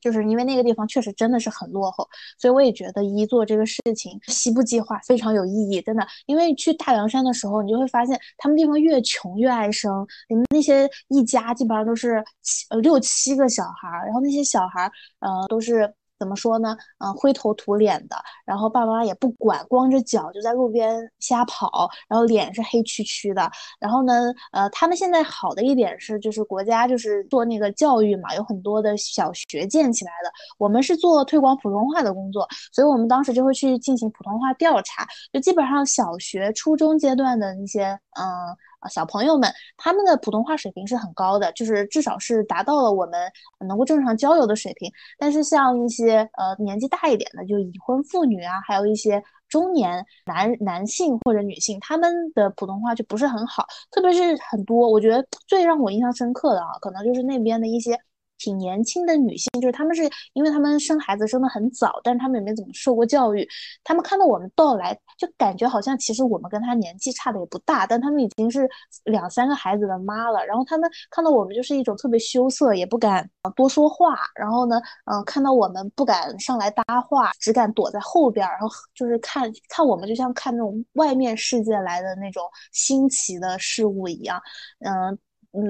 [0.00, 6.06] 就是因为那个地方确实真的是很落后，所以我也觉得一做这个事情，西部计划非常有意义，真的。
[6.26, 16.76] 因为去大凉山的时候，你就会发现他们地方越穷越爱生，你们那些一家基本上都是七呃六七个小孩儿，然后那些小孩儿呃都是怎么说呢？
[16.98, 23.50] 嗯，灰头土脸的，然后爸爸妈妈也不管，光着脚就在路边瞎跑，然后脸是黑黢黢的。
[23.78, 30.30] 然后呢，呃，他们现在好的一点是，就是国家就是做那个教育嘛，有很多的小学建起来的。
[30.58, 38.56] 我们是做推广普通话的工作，所以我们当时就会去进行普通话调查，就基本上小学、初中阶段的那些，嗯。
[38.88, 43.30] 小朋友们，他们的普通话水平是很高的，就是至少是达到了我们
[43.66, 44.90] 能够正常交流的水平。
[45.18, 53.66] 但是像一些呃年纪大一点的，就已婚妇女啊，还有一些中年男男性或者女性，他们的普通话就不是很好。
[53.90, 57.98] 特别是很多，我觉得最让我印象深刻的啊，可能就是那边的一些。
[58.38, 60.02] 挺年轻的女性，就是她们是
[60.34, 63.46] 因为她们生孩子生的很早，但是她们也没怎么受过教育。
[63.84, 68.68] 她们看到我们到来，就感觉好像其实我们跟她年纪差的也不大，但她们已经是
[69.04, 70.44] 两三个孩子的妈了。
[70.46, 74.16] 然后她们看到我们就是一种特别羞涩，也不敢多说话。
[74.34, 84.40] 然后呢，嗯，看到我们不敢上来搭话，只敢躲在后边，然后就是看看我们，就像看那种外面世界来的那种新奇的事物一样，
[84.80, 85.18] 嗯。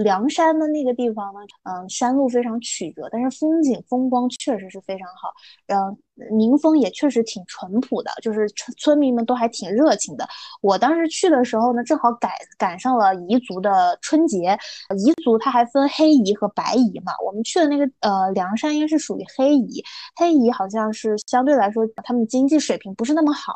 [0.04, 5.32] 梁山的那个地方呢，嗯，山路非常曲折，但是风景风光确实是非常好，
[5.68, 5.96] 嗯。
[6.30, 10.26] 民风也确实挺淳朴的，就是村村民们都还挺热情的。
[10.62, 14.58] 我当时去的时候呢，正好赶赶上了彝族的春节。
[14.90, 17.12] 彝族它还分黑彝和白彝嘛。
[17.24, 19.84] 我们去的那个呃凉山应该是属于黑彝，
[20.16, 23.54] 黑彝好像是相对来说他们经济水平不是那么好。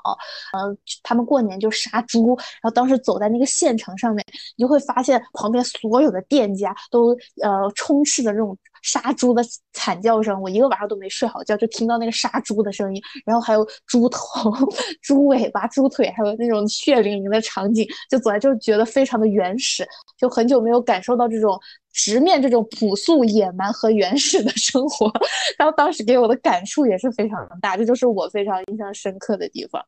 [0.52, 4.24] 呃，他们过年就杀猪，然后当时走在那个县城上面，
[4.56, 8.56] 你就会发现旁边所有的店家都呃充斥着这种。
[8.82, 14.52] 杀猪的惨叫声，我一个晚上都没睡好觉，就听到那个杀猪的声音，然后还有猪头、
[15.02, 19.86] 猪尾巴、猪腿，还有那种血淋淋的场景，就走来就觉得非常的原始，
[20.18, 21.58] 就很久没有感受到这种
[21.92, 25.12] 直面这种朴素、野蛮和原始的生活，
[25.58, 29.84] 然后当时给我的感触也是非常大，这就是我非常印象深刻的地方。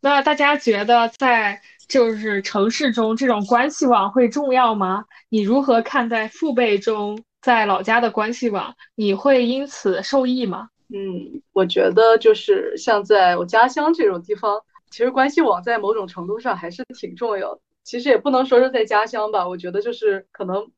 [0.00, 5.04] 那大家觉得在就是城市中这种关系网会重要吗？
[5.30, 7.18] 你如何看待父辈中？
[7.44, 10.70] 在老家的关系网，你会因此受益吗？
[10.88, 17.60] 嗯，我觉得就是像在我家乡这种地方，其实关系网在某种程度上还是挺重要的。
[17.82, 20.70] 其实也不能说是在家乡吧，我觉得就是可能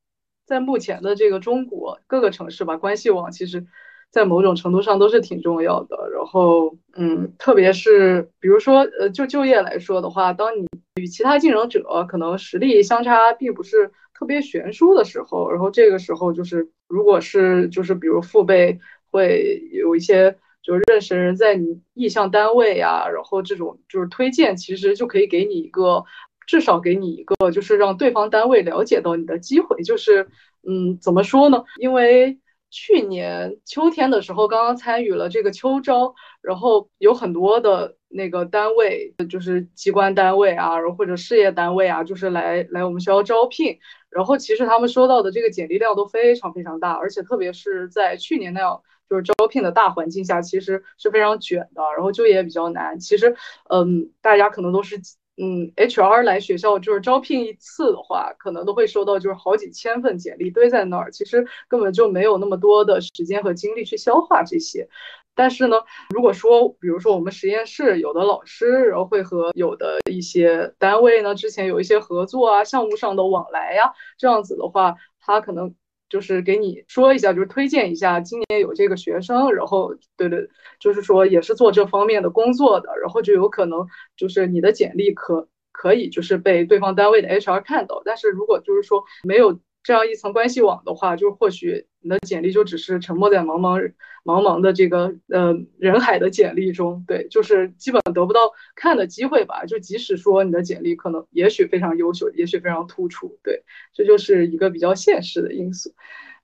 [0.45, 3.65] 在目前的这个中国各个城市吧，关系网其实
[4.11, 6.11] 在某种程度上都是挺重要的。
[6.13, 10.67] 然后，嗯，特别是比如说，呃，就就业来说的话，当你
[11.01, 13.93] 与其他竞争者可能实力相差并不是。
[14.19, 18.79] 特别悬殊的时候，然后这个时候就是，如果是就是比如父辈
[19.11, 26.03] 会有一些就是认识人在你意向单位呀，然后这种就是推荐，其实就可以给你一个
[26.47, 30.27] 至少给你一个就是让对方单位了解到你的机会，就是
[30.67, 31.63] 嗯怎么说呢？
[31.79, 32.39] 因为
[32.71, 37.97] 去年秋天的时候刚刚参与了这个秋招，然后有很多的。
[38.09, 43.79] 那个单位就是机关单位啊，或者事业单位啊，就是来来我们学校招聘。
[44.17, 52.99] 然后其实他们收到的这个简历量都非常非常大，而且特别是在去年那样就是招聘的大环境下，其实是非常卷的，然后就业也比较难。
[52.99, 53.37] 其实，
[53.69, 54.97] 嗯，大家可能都是
[55.39, 64.89] 嗯，HR 来学校就是招聘一次的话，可能都会收到就是好几千份简历堆在那儿，其实根本就没有那么多的时间和精力去消化这些。
[65.37, 65.77] 但是呢，
[66.09, 75.75] 如果说，比如说我们实验室有的老师，然后会和有的一些单位呢，之前有一些合作啊，项目上的往来呀，这样子的话，他可能
[76.09, 80.49] 就是给你说一下，就是推荐一下，今年有这个学生，然后对对，
[80.81, 89.61] 就是说也是做这方面的工作的，然后就有可能就是你的简历可可以就是被对方单位的 HR 看到，但是如果就是说没有。
[89.87, 93.93] 这样一层关系网的话，就或许你的简历就只是沉没在茫茫
[94.25, 98.41] 茫茫的这个呃人海的简历中，对，就是基本得不到
[98.75, 99.65] 看的机会吧。
[99.65, 103.63] 就即使说你的简历可能也许非常优秀，也许非常突出，对，
[103.95, 105.95] 这就是一个比较现实的因素。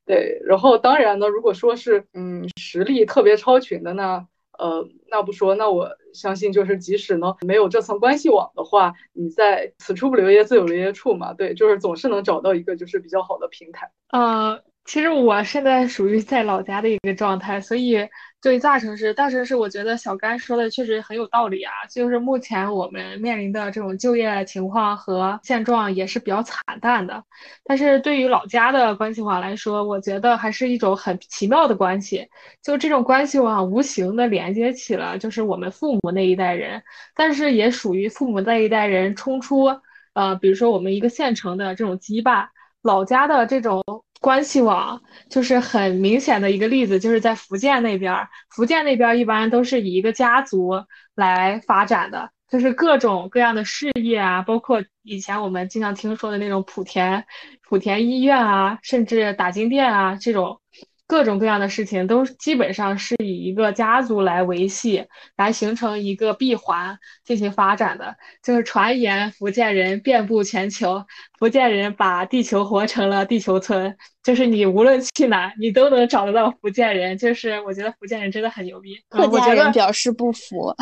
[0.07, 4.28] 对，然后当然呢，如果说是嗯实力特别超群的呢。
[4.59, 13.91] 呃，那不说，那我相信就是，即使呢没有这层关系网的话，你在此处不留爷自有留爷处嘛，对，就是总是能找到一个就是比较好的平台。
[14.11, 18.09] 呃，其实我现在属于在老家的一个状态，所以。
[18.42, 21.72] 对大城市，大城市，我觉得小甘说的确实很有道理啊。
[21.88, 27.22] 就是目前我们面临的这种就业情况和现状也是比较惨淡的。
[27.62, 32.28] 但是对于老家的关系网来说，我觉得还是一种很奇妙的关系。
[32.61, 36.83] 就这种关系网，无形的连接起了就是我们父母那一代人，
[37.14, 39.66] 但是也属于父母那一代人冲出
[40.14, 42.48] 呃，比如说我们一个县城的这种羁绊，
[42.83, 43.85] 老家的这种
[44.23, 57.27] 关系网就是很明显的一个例子，就是在福建那边，福建那边一般都是以一个家族来发展的，就是各种各样的事业啊，包括以前我们经常听说的那种莆田
[57.68, 60.62] 莆田医院啊，甚至打金店啊这种。
[61.07, 65.05] 各种各样的事情都基本上是以一个家族来维系，
[65.36, 68.16] 来形成一个闭环进行发展的。
[68.42, 71.05] 就是传言福建人遍布全球，
[71.38, 73.94] 福建人把地球活成了地球村。
[74.22, 77.18] 就是你无论去哪，你都能找得到福建人。
[77.18, 78.96] 就是我觉得福建人真的很牛逼。
[79.11, 80.74] 客家人表示不服。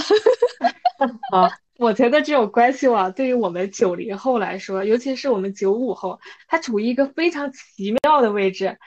[1.32, 8.78] 啊，我觉得这种关系网对于我们九零后来说，尤其是我们九五后，它处于一个非常奇妙的位置，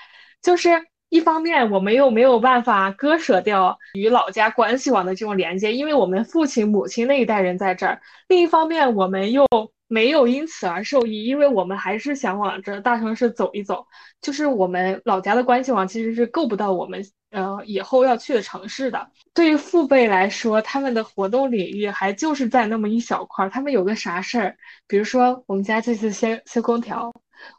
[0.41, 0.69] 就是。
[1.14, 9.45] 一方面，我们又没有办法割舍掉与老家关系网的这种连接，因为我们父亲、母亲那一代人在这儿；另一方面，我们又
[9.88, 13.86] 没有因此而受益，因为我们还是想往这大城市走一走。
[14.22, 19.07] 就是我们老家的关系网其实是够不到我们呃以后要去的城市的。
[19.36, 23.49] 对于父辈来说，他们的活动领域还就是在那么一小块儿。
[23.51, 24.55] 他们有个啥事儿，
[24.88, 27.14] 比如说我们家这次修修空调。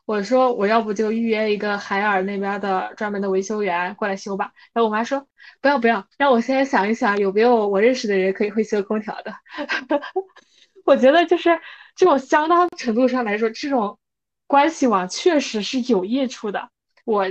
[0.05, 4.53] 我说我要不就预约一个海尔那边的专门的维修员过来修吧。
[4.73, 5.27] 然后我妈说
[5.61, 9.35] 不要不要，让我先想一想有没有我认识的人可以会修空调的。
[10.85, 11.59] 我觉得就是
[11.97, 13.99] 这种相当程度上来说，这种
[14.47, 16.69] 关系网确实是有益处的。
[17.05, 17.27] 我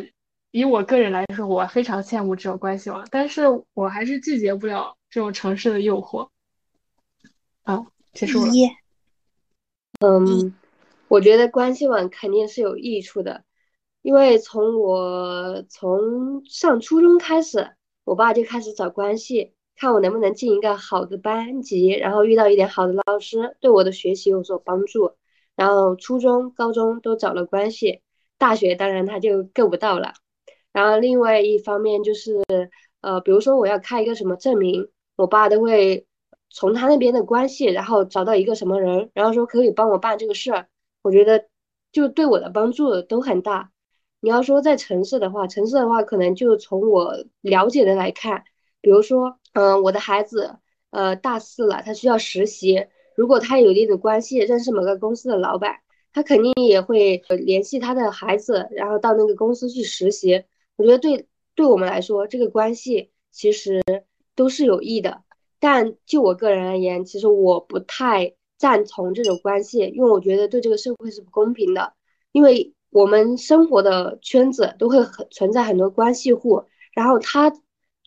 [0.51, 3.43] 以我个人来说，我非常羡慕这种关系网，但是
[3.73, 6.29] 我还是拒绝不了这种城市的诱惑。
[7.63, 8.51] 啊，结束了。
[9.99, 10.53] 嗯。
[11.13, 13.43] 我觉得关系网肯定是有益处的，
[14.01, 25.11] 因为从我从上初中开始，我爸就开始找关系，看我能不能进一个好的班级，然后遇到一点好的老师，对我的学习有所帮助。
[25.55, 28.01] 然后初中、高中都找了关系，
[28.39, 30.13] 大学当然他就够不到了。
[30.71, 32.41] 然后另外一方面就是，
[33.01, 36.07] 呃，比如说我要开一个什么证明，我爸都会
[36.49, 40.67] 从他那边的关系，然后找到一个什么人，然后说可以帮我办这个事儿。
[41.03, 41.47] 我觉得
[41.91, 43.71] 就对我的帮助都很大。
[44.19, 48.45] 你要说在城市的话，城市的话可能就从我了解的来看，
[48.79, 50.55] 比如说，嗯，我的孩子，
[50.91, 52.87] 呃，大四了，他需要实习。
[53.17, 55.75] 如果他有一定的关系，认识某个公司的老板，
[56.13, 60.45] 他肯定也会联系他的孩子，然后到那个公司去实习。
[60.77, 63.83] 我觉得对对我们来说，这个关系其实
[64.35, 65.23] 都是有益的。
[65.59, 68.35] 但就我个人而言，其实我不太。
[68.63, 71.91] 赞同这种关系，因为我觉得对这个社会是不公平的，
[72.31, 77.53] 因为我们生活的圈子都会很存在很多关系户，然后他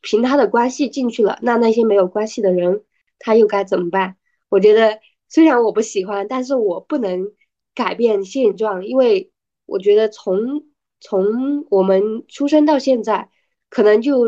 [0.00, 2.84] 凭他的关系进去了，那那些没有关系的人
[3.18, 4.16] 他又该怎么办？
[4.48, 4.98] 我觉得
[5.28, 7.32] 虽然我不喜欢，但是我不能
[7.74, 9.30] 改变现状，因为
[9.66, 10.64] 我觉得从
[11.00, 13.28] 从我们出生到现在，
[13.68, 14.24] 可能就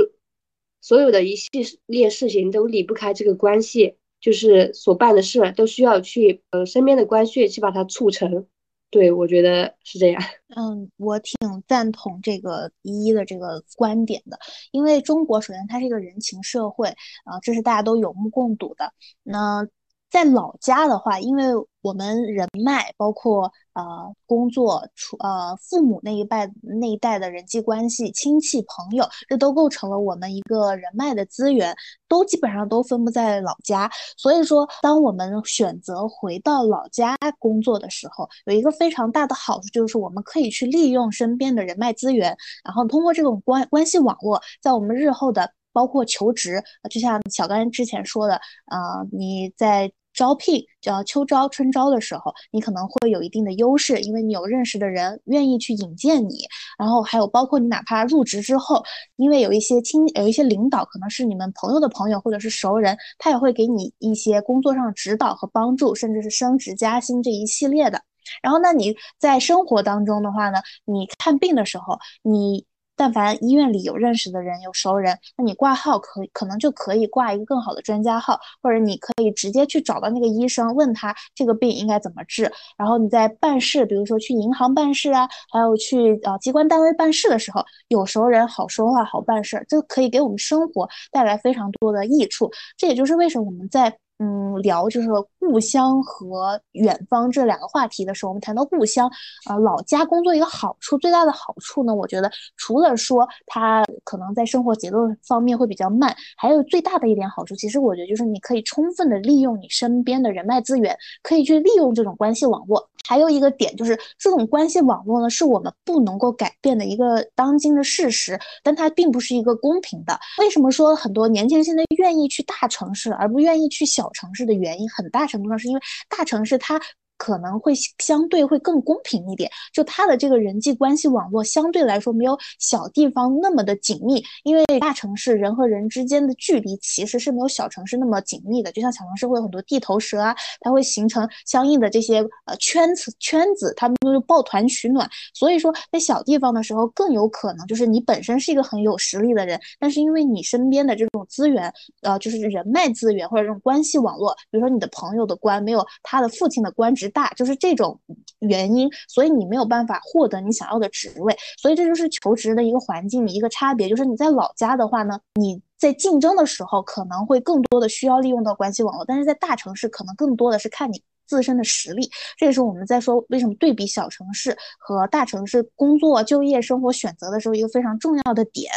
[0.82, 1.48] 所有的一系
[1.86, 3.96] 列事情都离不开这个关系。
[4.20, 8.46] 就是所办的事都需要去呃身边的关系去把它促成，
[8.90, 10.22] 对我觉得是这样。
[10.56, 14.38] 嗯，我挺赞同这个一一的这个观点的，
[14.72, 16.88] 因为中国首先它是一个人情社会
[17.24, 18.92] 啊，这是大家都有目共睹的。
[19.22, 19.66] 那
[20.10, 21.44] 在老家的话，因为
[21.82, 23.82] 我们人脉包括呃
[24.26, 31.74] 工作、出呃父母那一代那一代的人际关系、亲戚朋友，这都构成了我们一个人脉的资源，
[32.08, 33.90] 都基本上都分布在老家。
[34.16, 46.60] 所以说，当我们选择回到老家工作的时候，有一个非常大的好处，就是我们可以去利用身边的人脉资源，然后通过这种关关系网络，在我们日后的包括求职，
[46.90, 48.34] 就像小甘之前说的，
[48.66, 49.92] 呃，你在。
[50.14, 56.38] 招聘叫秋招、春招的时候，你可能会有一定的优势，因为你有认识的人愿意去引荐你。
[56.76, 58.82] 然后还有包括你哪怕入职之后，
[59.14, 68.02] 因为有一些亲、有一些领导可能是你们朋友的朋友或者是熟人，他也会给你一些工作上指导和帮助，甚至是升职加薪这一系列的。
[68.42, 72.66] 然后，那你在生活当中的话呢，你看病的时候，你。
[72.98, 82.50] 但凡医院里有认识的人、有熟人，那你挂号可可能就可以挂一个更好的专家号，或者你可以直接去找到那个医生，问他这个病应该怎么治。
[82.76, 92.50] 然后你在办事，比如说去银行办事啊，还有去呃机关单位办事的时候，有熟人好说话、好办事，这可以给我们生活带来非常多的益处。
[92.76, 95.08] 这也就是为什么我们在嗯聊就是
[95.38, 99.10] 故乡和远方这两个话题的时候，我们谈到故乡，
[99.48, 112.88] 呃，老家工作一个好处，最大的好处呢，我觉得除了说它可能在生活节奏方面会比较慢，还有最大的一点好处，其实我觉得就是你可以充分的利用你身边的人脉资源，可以去利用这种关系网络。
[113.06, 120.18] 还有一个点就是，这种关系网络呢，是我们不能够改变的一个当今的事实，但它并不是一个公平的。
[120.38, 126.80] 为什么说很多年轻人现在愿意去大城市，而不愿意去小城市的原因，很大程度上是因为大城市它。
[127.18, 138.70] 可能会相对会更公平一点，就他的这个人际关系网络相对来说没有小地方那么的紧密，因为大城市人和人之间的距离其实是没有小城市那么紧密的。
[138.70, 145.10] 就像小城市会有很多地头蛇啊，它会形成相应的这些呃圈子圈子，他们就抱团取暖。
[145.34, 157.07] 所以说在小地方的时候，更有可能就是你本身是一个很有实力的人，但是因为你身边的这种资源，呃，就是人脉资源或者这种关系网络，比如说你的朋友的官没有他的父亲的官职。
[157.08, 157.98] 大就是这种
[158.40, 163.88] 原因，所以你没有办法获得你想要的职位，所以这就是求职的一个环境一个差别。
[163.88, 171.02] 就是你在老家的话呢，你在竞争的时候可能会更多的需要利用到关系网络，但是在大城市可能更多的是看你。
[171.28, 178.72] 自身的实力，这也是我们在说为什么对比小城市和大城市工作、就业、生活选择的时候一个非常重要的点。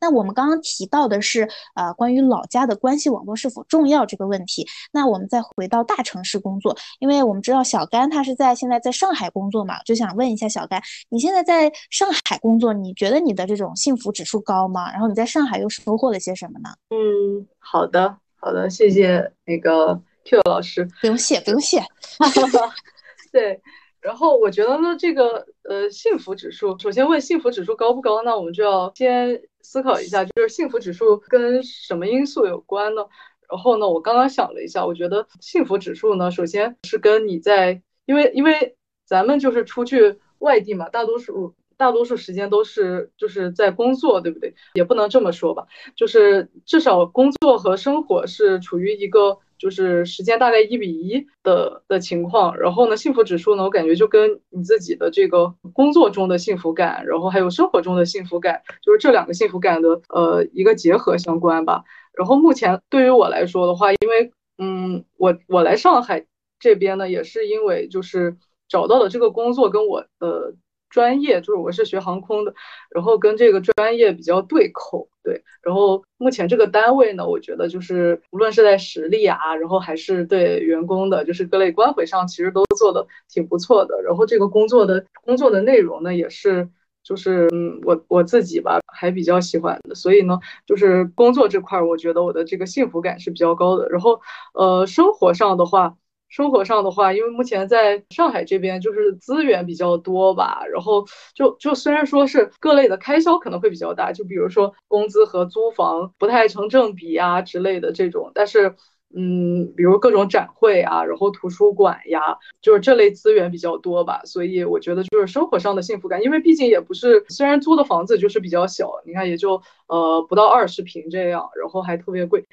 [0.00, 4.66] 那我们刚刚提到的是，呃，关于老家的关系网络是否重要这个问题。
[4.92, 14.90] 那我们再回到大城市工作，因为我们知道小甘他是在现在在上海工作嘛，就想问一下小甘，你现在在上海工作，你觉得你的这种幸福指数高吗？
[14.90, 16.70] 然后你在上海又收获了些什么呢？
[16.90, 20.02] 嗯，好的，好的，谢谢那个。
[20.24, 21.82] Q 老师，不用谢，不用谢。
[23.32, 23.60] 对，
[24.00, 33.06] 然后我觉得呢，这个呃幸福指数，首先问幸福指数高不高，那我们就要先思考一下，就是幸福指数跟什么因素有关呢？
[33.48, 41.54] 然后呢，我刚刚想了一下，我觉得幸福指数呢，首先是跟你在，因为因为咱们就是出去外地嘛，大多数。
[41.74, 44.54] 大多数时间都是就是在工作，对不对？
[44.74, 45.66] 也不能这么说吧，
[45.96, 52.58] 就是至少工作和生活是处于一个就是时间大概一比一的的情况。
[52.58, 61.84] 然后呢，幸福指数呢，我感觉就跟你自己的这个工作中的幸福感，然后还有生活中的幸福感，就是这两个幸福感的呃一个结合相关吧。
[62.18, 66.26] 然后目前对于我来说的话，因为嗯，我我来上海
[66.58, 68.36] 这边呢，也是因为就是
[68.68, 70.56] 找到了这个工作跟我的。
[70.92, 72.54] 专业就是我是学航空的，
[72.90, 75.42] 然后跟这个专业比较对口，对。
[75.62, 84.02] 然后目前这个单位呢，我觉得就是无论是在实力啊，然后还是对员工的，就是各类关怀上，其实都做的挺不错的。
[84.02, 86.68] 然后这个工作的工作的内容呢，也是
[87.02, 89.94] 就是嗯，我我自己吧还比较喜欢的。
[89.94, 93.88] 所以呢，就是工作这块，我觉得我的这个幸福感是比较高的。
[93.88, 94.20] 然后
[94.52, 95.96] 呃，生活上的话。
[96.32, 108.74] 生活上的话，因为目前在上海这边就是资源比较多吧，然后就就虽然说是各类的开销可能会比较大，就比如说工资和租房不太成正比啊之类的这种，但是。
[109.14, 112.20] 嗯，比如各种展会啊，然后图书馆呀，
[112.60, 122.46] 就是这类资源比较多吧，所以我觉得就是生活上的幸福感，因为毕竟也不是，虽然租的房子就是比较小，你看也就呃不到二十平这样，然后还特别贵，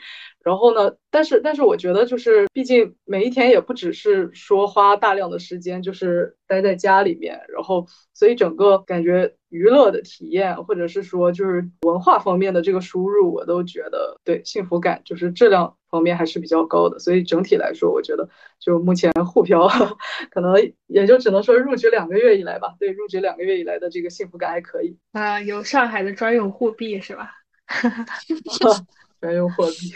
[0.43, 9.33] 然后呢，但是但是我觉得就是毕竟每一天也不只是说花大量的时间就是待在家里面，然后所以整个感觉。
[9.49, 16.99] 娱乐的体验，或者是说就是文化方面的这个输入，我都觉得对幸福感就是质量方面还是比较高的。
[16.99, 18.29] 所以整体来说，我觉得
[18.59, 19.67] 就目前沪漂
[20.31, 20.55] 可能
[20.87, 22.75] 也就只能说入职两个月以来吧。
[22.79, 24.97] 对，入职两个月以来的这个幸福感还可以。
[25.11, 27.31] 啊，有上海的专用货币是吧？
[29.19, 29.93] 专用货币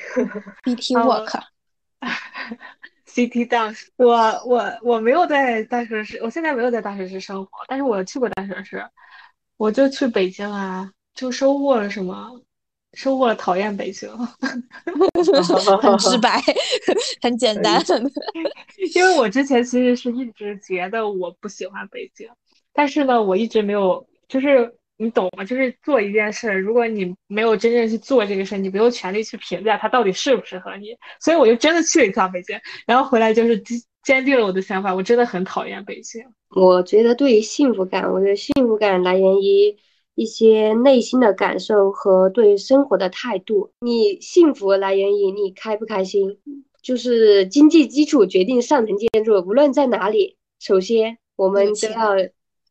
[0.63, 1.39] ，BT Work。
[3.07, 4.15] City Dance，我
[4.45, 8.83] 我我没有在大城市，我现在没有在大城市生活，但是我去过大城市。
[9.55, 12.41] 我就去北京啊，就收获了什么？
[12.93, 14.09] 收获了讨厌北京，
[15.81, 16.41] 很直白，
[17.21, 17.83] 很简单。
[18.95, 22.27] 因为我之前其实是一直觉得我不喜欢北京，
[22.73, 25.43] 但是呢，我一直没有，就是你懂吗？
[25.43, 30.95] 就是做一件事，如果你没有真正去做这个事，你没有权利去评价它到底适不适合你。
[31.19, 33.61] 所以我就真的去了一趟北京，然后回来就是
[34.03, 36.23] 坚定了我的想法，我真的很讨厌北京。
[36.55, 39.75] 我觉得对于幸福感，我觉得幸福感来源于
[40.15, 43.71] 一些内心的感受和对生活的态度。
[43.79, 46.39] 你幸福来源于你开不开心，
[46.81, 49.39] 就是经济基础决定上层建筑。
[49.39, 52.11] 无论在哪里，首先我们都要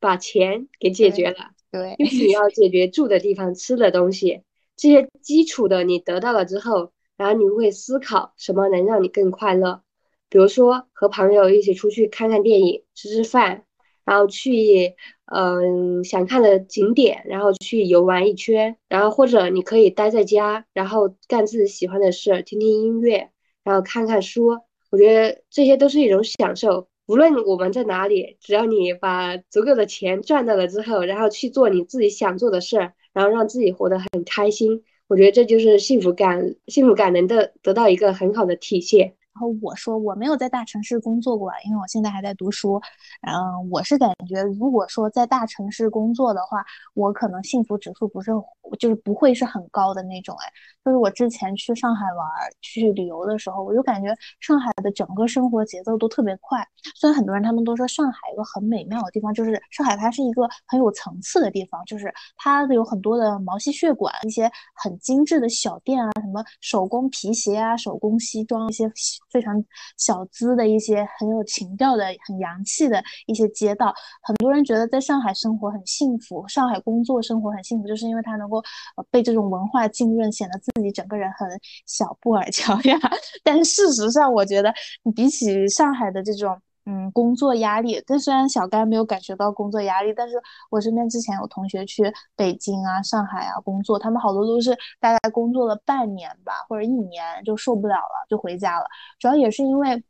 [0.00, 1.50] 把钱给解决了。
[1.70, 4.42] 对，不仅要解决住的地方、吃的东西，
[4.76, 9.80] 这些基础的你得到了之后，然后你会思考什么能让你更快乐，
[10.28, 13.64] 比如说和朋友一起出去看看电影、吃吃饭，
[14.04, 14.94] 然后去
[15.32, 23.30] 嗯想看的景点，然后去游玩一圈，然后或者你可以待在家，然后干自己喜欢的事，听听音乐，
[23.64, 24.58] 然后看看书。
[24.90, 26.88] 我觉得这些都是一种享受。
[27.06, 39.14] 无论我们在哪里，只要你把足够的钱赚到了之后，然后去做你自己想做的事儿，然后让自己活得很开心，我觉得这就是幸福感，幸福感能得得到一个很好的体现。
[39.34, 42.80] 然后我说我没有在大城市工作过，因为我现在还在读书。
[43.26, 46.62] 嗯，我是感觉，如果说在大城市工作的话，
[46.94, 48.30] 我可能幸福指数不是，
[48.78, 50.36] 就是不会是很高的那种。
[50.36, 50.52] 哎，
[50.84, 52.28] 就是我之前去上海玩、
[52.60, 56.66] 去旅游的时候，我就感觉上海的整个生活节奏都特别快。
[56.94, 68.92] 虽然很多人他们都说上海一个很美妙的地方，就是上海它是一个很有层次的地方，就是它有很多的毛细血管，一些很精致的小店啊，什么手工皮鞋啊、手工西装一些。
[69.32, 69.64] 非常
[69.96, 78.62] 小资的一些很有情调的、很洋气的一些街道，很多人觉得在上海生活很幸福，上海工作生活很幸福，就是因为他能够
[79.10, 81.48] 被这种文化浸润，显得自己整个人很
[81.86, 82.98] 小布尔乔亚。
[83.42, 84.72] 但事实上，我觉得
[85.14, 86.60] 比起上海的这种。
[86.86, 88.02] 嗯，工作压力。
[88.06, 90.36] 但虽然小甘没有感觉到工作压力，但是
[90.70, 98.86] 我身边之前有同学去北京啊、上海啊工作，他们好多都是大概工作了半年吧，或者一年就受不了了，就回家了。
[99.18, 100.02] 主要也是因为。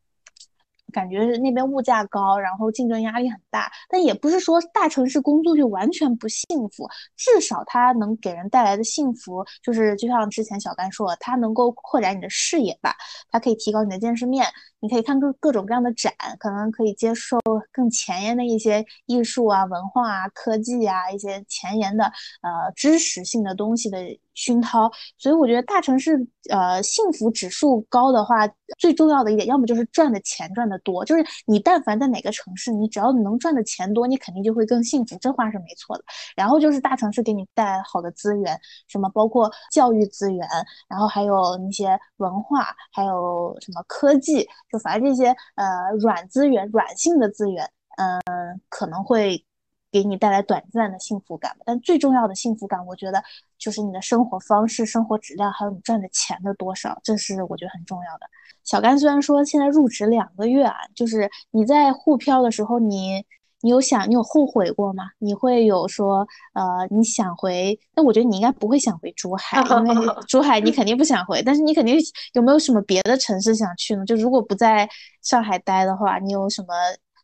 [0.93, 12.95] 感觉是那边物价高，然后竞争压力很大，但也不是说大城市工作就完全不幸福，至少它能给人带来的幸福，就是就像之前小甘说的，它能够扩展你的视野吧，
[13.31, 14.45] 它可以提高你的见识面，
[14.83, 17.39] 你可以看各各种各样的展，可能可以接受
[17.73, 22.05] 更前沿的一些艺术啊、文化啊、科技啊一些前沿的
[22.43, 23.97] 呃知识性的东西的。
[24.35, 36.05] 熏陶，所以我觉得大城市，呃，幸福指数高的话，最重要的一点，要么就是赚的钱赚的多，就是你但凡在哪个城市，你只要能赚的钱多，你肯定就会更幸福，这话是没错的。
[36.35, 38.59] 然后就是大城市给你带来好的资源，
[38.89, 40.49] 什么包括教育资源，
[40.89, 49.45] 然后还有那些文化，还有什么科技，就反正这些呃软资源、软性的资源，嗯，可能会。
[49.93, 53.23] 给你带来短暂的幸福感，但最重要的幸福感，我觉得
[53.59, 58.27] 就是你的生活方式、生活质量，还有你赚的钱的多少，这是我觉得很重要的。
[58.65, 63.23] 小甘虽然说现在入职两个月啊，就是你在沪漂的时候，你
[63.63, 65.05] 你有想你有后悔过吗？
[65.19, 67.79] 你会有说呃你想回？
[67.97, 71.97] 那我觉得你应该不会想回珠海，因为 珠海你肯定不想回，但是你肯定
[72.35, 74.05] 有没有什么别的城市想去呢？
[74.05, 74.89] 就如果不在
[75.23, 76.69] 上海待的话，你有什么？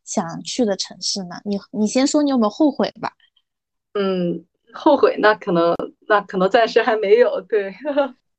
[0.04, 1.36] 想去的城市呢？
[1.44, 3.12] 你你先说，你有没有后悔吧？
[3.92, 5.76] 嗯，后悔那可能
[6.08, 7.38] 那可能暂时还没有。
[7.42, 7.74] 对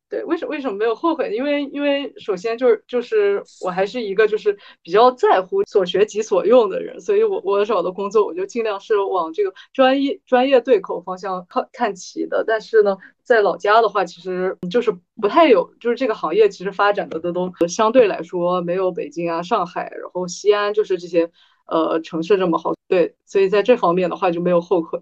[0.09, 1.31] 对，为什么为什么没有后悔？
[1.35, 12.43] 因为因为首先就是就是我还是一个就是比较在乎所学即所用的人，所以我我找的工作我就尽量是往这个专业专业对口方向看看齐的。
[12.47, 14.91] 但是呢，在老家的话，其实就是
[15.21, 21.31] 不太有，就是这个行业其实发展的的都相对来说没有北京啊、上海，然后西安就是这些。
[21.71, 24.99] 呃，城市这么好，对，所以在这方面的话就没有后悔。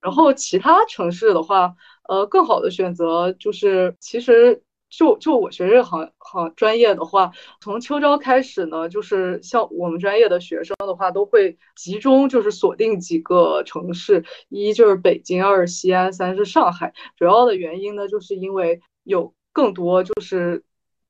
[0.00, 1.74] 然后其他城市的话，
[2.08, 16.92] 呃，更好的选择就是，其实就就我学这行行专业的话，从秋招开始呢，就是像我们专业的学生的话，都会集中就是锁定几个城市，一就是北京，二西安，三是上海。
[17.16, 20.64] 主要的原因呢，就是因为有更多就是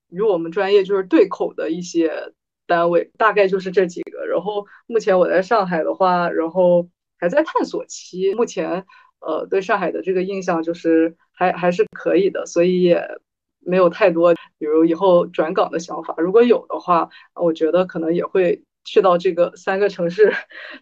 [0.08, 2.32] 与我们专业就是对口的一些。
[2.68, 8.34] 单位大概就是这几个，然后目前我在上海的话，然后还在探索期。
[8.34, 8.84] 目前，
[9.20, 13.02] 呃，对上海的这个印象就是还还是可以的，所以也
[13.60, 16.14] 没有太多，比如以后转岗的想法。
[16.18, 20.32] 如果有的话，我觉得可能也会去到这个三个城市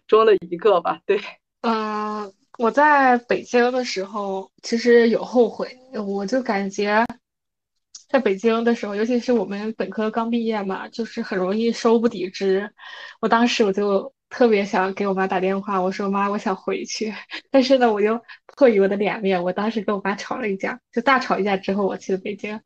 [0.07, 0.99] 中的一个吧。
[1.05, 1.19] 对，
[1.61, 5.69] 嗯，我在北京的时候其实有后悔，
[6.05, 7.05] 我就感觉。
[8.07, 12.71] 在北京的时候，尤其是我们本科刚毕业嘛，就是很容易收不抵支。
[13.19, 17.13] 我当时我就特别想给我妈打电话，我说妈，我想回去。
[17.51, 18.19] 但是呢，我就
[18.55, 22.59] 迫于我的脸面，我当时跟我妈吵了一架，就大吵一架之后，我去了北京。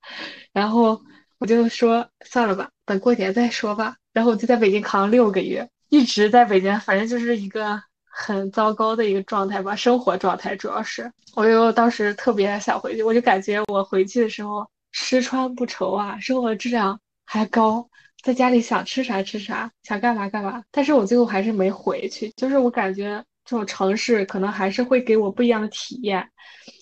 [0.53, 1.01] 然后
[1.37, 3.95] 我就说算了吧，等过年再说吧。
[4.13, 11.11] 然后我就在北京扛了六个月，一直在北京，反正就是一个很糟糕的一个状态吧，生活状态主要是。
[11.35, 14.67] 我又当时特别想回去，我就感觉我回去的时候。
[14.91, 17.87] 吃穿不愁啊，生活质量还高，
[18.21, 20.63] 在家里想吃啥吃啥，想干嘛干嘛。
[20.71, 26.29] 但是我最后还是没回去，就是我感觉这种城市可能还是会给我不一样的体验，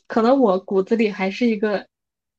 [0.07, 1.85] 可能我骨子里还是一个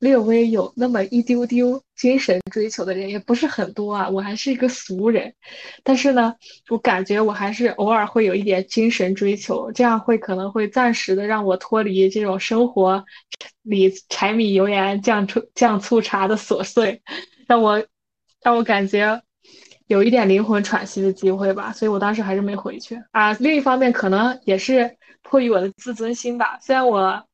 [0.01, 4.09] 略微有那么一丢丢精神追求的人，也不是很多啊。
[4.09, 5.35] 我还是一个俗人，
[5.83, 6.35] 但是呢，
[6.69, 13.05] 我感觉我还是偶尔会有一点精神追求，这样会可能会暂时的让我脱离这种生活
[13.63, 17.03] 里柴米油盐酱醋酱醋茶的琐碎，
[17.47, 17.85] 让我
[18.43, 19.23] 让我感觉
[19.87, 21.73] 有一点灵魂喘息的机会吧。
[21.73, 23.33] 所以我当时还是没回去啊。
[23.35, 27.25] 另一方面，可能也是迫于我的自尊心吧，虽然我。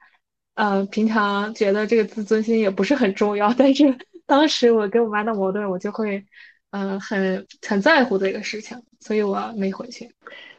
[0.57, 3.93] 嗯，平常觉得这个自尊心也不是很重要，但是
[4.25, 6.25] 当时我跟我妈闹矛盾，我就会，
[6.71, 10.09] 嗯，很很在乎这个事情，所以我没回去。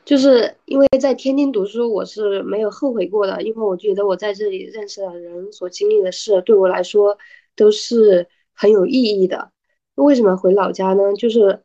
[0.04, 7.18] 就是因为在天津读书，我是没有后悔过的，因为我觉得我在这里认识的人所经历的事，对我来说
[7.56, 9.50] 都是很有意义的。
[9.96, 11.14] 为什么回老家呢？
[11.14, 11.62] 就是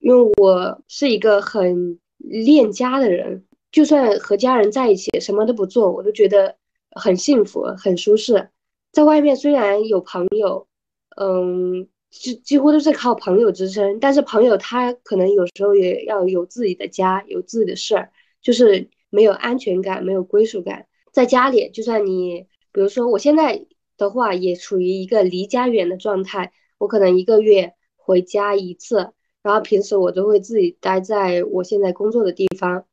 [0.00, 6.56] 因为我是一个很恋家的人，就算和家人在一起，什么都不做，我都觉得。
[6.96, 8.50] 很幸福，很舒适。
[8.92, 10.68] 在外面虽然有朋友，
[11.16, 20.86] 嗯，几几乎都是靠朋友支撑，但是朋友他可能有时候也要有自己的家，有自己的事儿，就是没有安全感，没有归属感。
[21.10, 23.66] 在家里，就算你，比如说我现在
[23.96, 29.12] 的话，也处于一个离家远的状态，我可能一个月回家一次，
[29.42, 32.86] 然后平时我都会自己待在我现在工作的地方。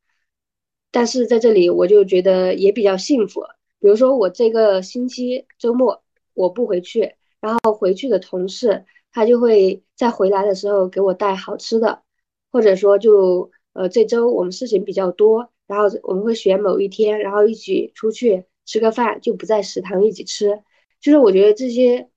[0.92, 3.42] 但是在这里，我就觉得也比较幸福。
[3.80, 6.04] 比如说我这个星期周末
[6.34, 12.04] 我不回去，然后回去的同事他就会在回来的时候给我带好吃的，
[12.52, 20.62] 或者说就呃这周我们事情比较多，然后我们会选某一天，然后一起出去吃个饭，就不在食堂一起吃。
[21.00, 22.10] 就是我觉得这些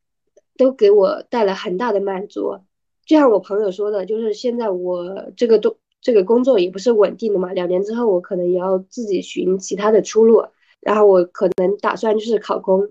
[0.56, 2.58] 都给我带来很大的满足。
[3.04, 10.44] 就像我朋友说的，就是现在我这个都这个工作也不是稳定的嘛，两年之后我可能也要自己寻其他的出路。
[10.80, 12.90] 然后我可能打算就是考公，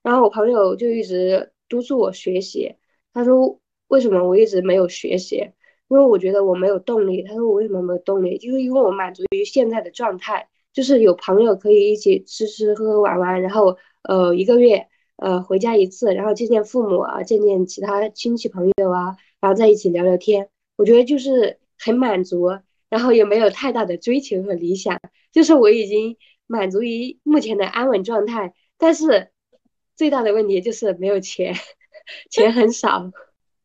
[0.00, 2.76] 然后我朋友就一直督促我学习。
[3.12, 3.58] 他说
[3.88, 5.38] ：“为什么我一直没有学习？
[5.88, 8.38] 因为我觉得我没有动力。”他说：“我为什么没有动力？
[8.38, 14.86] 就是因为我满足于现在的状态，就是有朋友可以一起吃吃喝喝玩玩，然后呃一个月
[15.22, 20.48] 呃回家一次，然后见见父母啊，见见其他亲戚朋友啊，然后在一起聊聊天。
[20.76, 22.48] 我觉得就是很满足，
[22.88, 25.00] 然后也没有太大的追求和理想，
[25.32, 26.16] 就是我已经。”
[26.48, 29.30] 满足于目前的安稳状态，但是
[29.96, 31.54] 最大的问题就是没有钱，
[32.30, 33.10] 钱很少。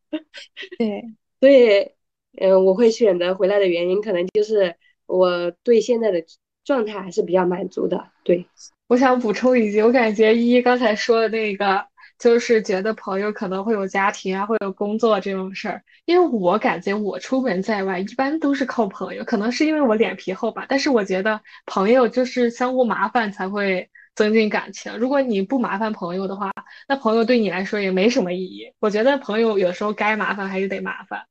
[0.80, 1.04] 对，
[1.42, 1.92] 所以，
[2.38, 6.24] 嗯，我会选择回来的原因，可能就是我对现在的
[6.64, 8.10] 状态还是比较满足的。
[8.24, 8.46] 对，
[8.88, 11.86] 我想补充一句，我感觉依依刚才说的那个。
[12.20, 20.66] 就是觉得朋友可能会有家庭啊，会有工作这种事儿，因为我感觉我出门在外一般都是靠朋友，可能是因为我脸皮厚吧。
[20.68, 24.98] 但是我觉得朋友就是相互麻烦才会增进感情。
[24.98, 26.52] 如果你不麻烦朋友的话，
[26.88, 28.74] 那朋友对你来说也没什么意义。
[28.80, 31.22] 我觉得朋友有时候该麻烦还是得麻烦，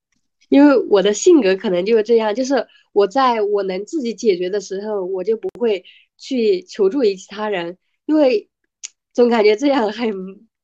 [0.49, 5.85] 因为我的性格可能就是这样，就是我在我能自己解决的时候，我就不会
[6.17, 8.49] 去求助于其他人，因为
[9.12, 10.12] 总感觉这样很。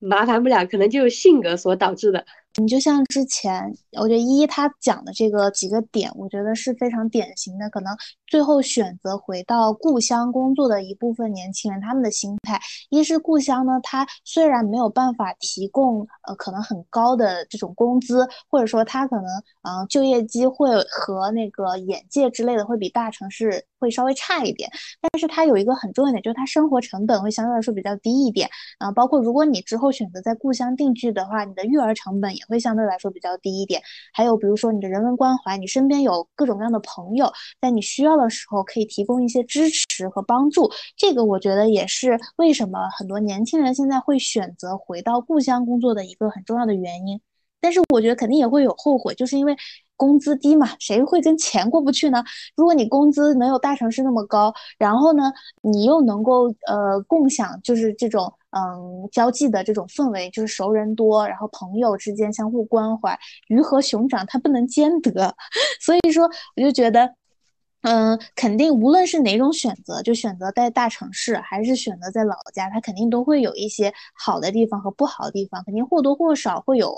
[0.05, 2.27] 麻烦不了，可能就是性格所导致的。
[2.61, 7.71] 你就像之前，我觉得一他讲的这个几个点，我觉得是非常典型的。
[7.71, 7.97] 可能
[8.27, 19.27] 最后选择回到故乡工作的一部分年轻人，他们的心态，一是故乡呢，他虽然没有办法提供呃可能很高的这种工资，或者说他可能
[19.63, 24.71] 嗯就业机会和那个眼界之类的会比大城市会稍微差一点，
[25.01, 28.91] 但是它有一个很重要的点，就是它生活成本会相对来说比较低一点啊。
[28.91, 32.33] 包括如果你之后选择在故乡定居的话，你的育儿成本。
[32.33, 33.83] 也会相对来说比较低一点。
[34.13, 37.31] 还有比如说你的人文关怀，你身边有各种各样的朋友，
[37.61, 40.71] 在你需要的时候可以提供一些支持和帮助。
[40.97, 47.21] 这个我觉得也是为什么很多年轻人现在会选择回到故乡工作的一个很重要的原因。
[47.61, 49.57] 但是我觉得肯定也会有后悔，就是因为
[50.03, 52.25] 工资低嘛，谁会跟钱过不去呢？
[52.57, 55.33] 如果你工资能有大城市那么高，然后呢，
[55.63, 58.33] 你又能够呃共享就是这种。
[58.55, 65.35] 嗯，交际的这种氛围就是熟人多，然后朋友之间相互关怀，鱼和熊掌它不能兼得，
[65.81, 67.15] 所以说我就觉得。
[67.83, 76.95] 嗯，肯定无论是哪种选择，就选择在大城市，还是选择在老家，它肯定都会有一些好的地方和不好的地方，肯定或多或少会有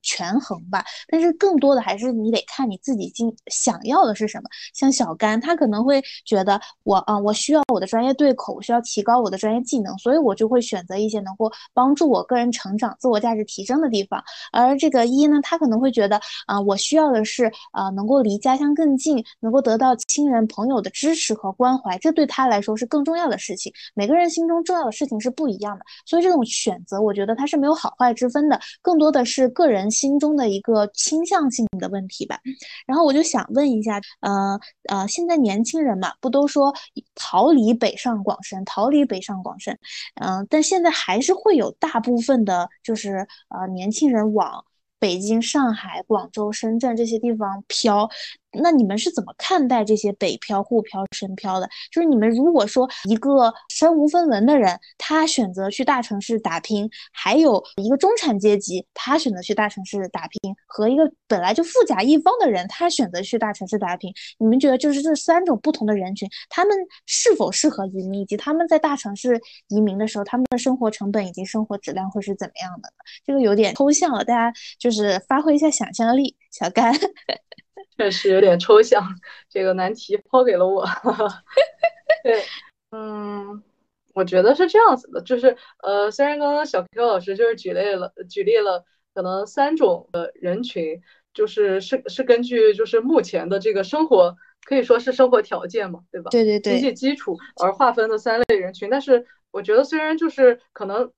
[0.00, 0.84] 权衡吧。
[1.08, 4.48] 但是更多的还是你得看你自己今想要的是什么。
[4.74, 14.22] 像小甘，他可能会觉得我啊，我需要我的专业对口，我需要提高我的专业技能，所以我就会选择一些能够帮助我个人成长、自我价值提升的地方。
[14.52, 20.27] 而这个一呢，他可能会觉得啊，我需要的是啊，能够离家乡更近，能够得到亲。
[20.28, 23.72] 亲人朋友的支持和关怀，这对他来说是更重要的事情。
[23.94, 32.38] 每个人心中重要的事情是不一样的，所以这种选择，我觉得它是没有好坏之分的，更多的是个人心中的一个倾向性的问题吧。
[32.86, 34.60] 然后我就想问一下，呃
[34.90, 36.74] 呃，现在年轻人嘛，不都说
[37.14, 39.78] 逃离北上广深，逃离北上广深，
[40.20, 44.62] 嗯，但现在还是会有大部分的，就是呃年轻人往。
[45.00, 48.10] 北京、上海、广州、深圳这些地方漂。
[48.52, 51.68] 那你们是怎么看待这些北漂、沪漂、深漂的？
[51.92, 66.76] 就是你们如果说一个身无分文的人，他选择去大城市打拼，还有一个中产阶级，他选择去大城市打拼，和一个本来就富甲一方的人，他选择去大城市打拼，你们觉得就是这三种不同的人群，他们
[67.06, 72.88] 是否适合移民，以及他们在大城市移民的时候，他们的生活成本以及生活质量会是怎么样的？
[73.24, 76.34] 这个有点抽象了，大家就是发挥一下想象力。
[76.50, 76.92] 小甘。
[77.98, 79.04] 确实有点抽象，
[79.50, 80.86] 这个难题抛给了我。
[82.22, 82.44] 对，
[82.92, 83.60] 嗯，
[84.14, 88.84] 我觉得是这样子的，就是呃，虽然刚刚小 Q 老师就是举例了，举例了
[89.14, 91.02] 可能三种的人群，
[91.34, 96.30] 就是是是根据就是目前的这个生活可以说是生活条件嘛，对吧？
[96.30, 101.10] 对对对，经济基础而划分的三类人群，但是我觉得虽然就是可能，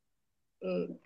[0.62, 0.98] 嗯。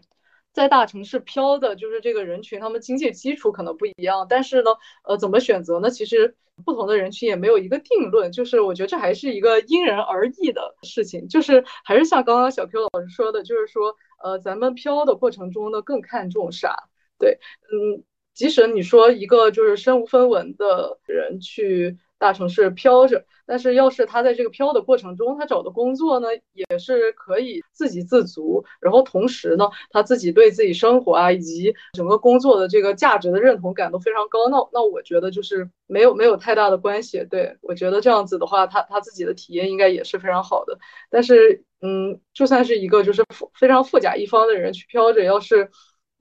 [0.54, 4.70] 在大城市漂的，就是这个人群，他们经济基础可能不一样，但是呢，
[5.02, 5.90] 呃，怎么选择呢？
[5.90, 6.34] 其实
[6.64, 16.88] 不同的人群也没有一个定论，就是我觉得这还是一个因人而异的事情，就是还是像刚刚小 Q 老师说的，就是说，呃，咱们漂的过程中呢，更看重啥？
[17.18, 17.40] 对，
[17.72, 21.98] 嗯，即使你说一个就是身无分文的人去。
[22.24, 37.22] 大城市飘着，但是要是他在这个飘的过程中，他找的工作呢，也是可以自给自足，然后同时呢，他自己对自己生活啊以及整个工作的这个价值的认同感都非常高，那那我觉得就是没有没有太大的关系。
[37.28, 40.78] 对我觉得这样子的话，他他自己的体验应该也是非常好的。
[41.10, 45.68] 但是，嗯，就算是一个就是富非常富甲一方的人去飘着，要是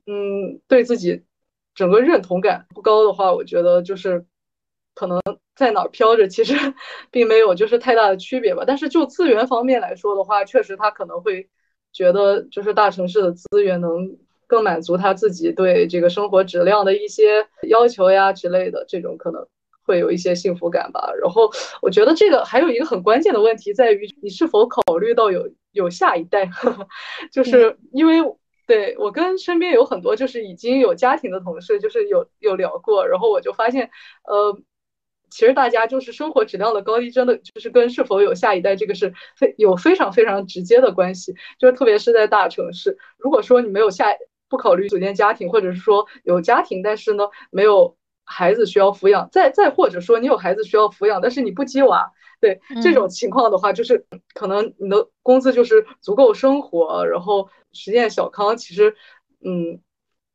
[0.06, 1.24] 嗯对自己
[1.74, 4.26] 整个认同感不高的话，我觉得就是
[4.94, 5.22] 可能。
[5.56, 6.56] 在哪儿飘着，其实
[7.12, 8.64] 并没有就是太大的区别吧。
[8.66, 11.48] 但是就资源方面来说的话，确实他可能会
[11.92, 19.46] 觉得就是大城市的资源能更满足他自己对这个生活质量的一些要求呀之类的，这种可能
[19.86, 21.12] 会有一些幸福感吧。
[21.22, 21.52] 然后
[21.82, 26.50] 我觉得这个还有一个很关键的问题在于你是否考虑到有有下一代，
[27.32, 28.18] 就是因为
[28.66, 33.92] 对我跟身边有很多就是已经有家庭的同事，就是有有聊过，然后我就发现
[34.26, 34.58] 呃。
[35.34, 41.34] 其实大家就是生活质量的高低，真的就是跟是否有下一代这个是非有非常非常直接的关系。
[41.58, 44.16] 就是特别是在大城市，如果说你没有下
[44.48, 54.06] 不考虑组建家庭，或者是说有家庭但是呢没有孩子需要抚养，再再或者说你有孩子需要抚养，但是你不鸡娃，对这种情况的话，就是
[54.36, 58.96] 可能你的工资就是足够生活，然后实现小康，其实
[59.44, 59.82] 嗯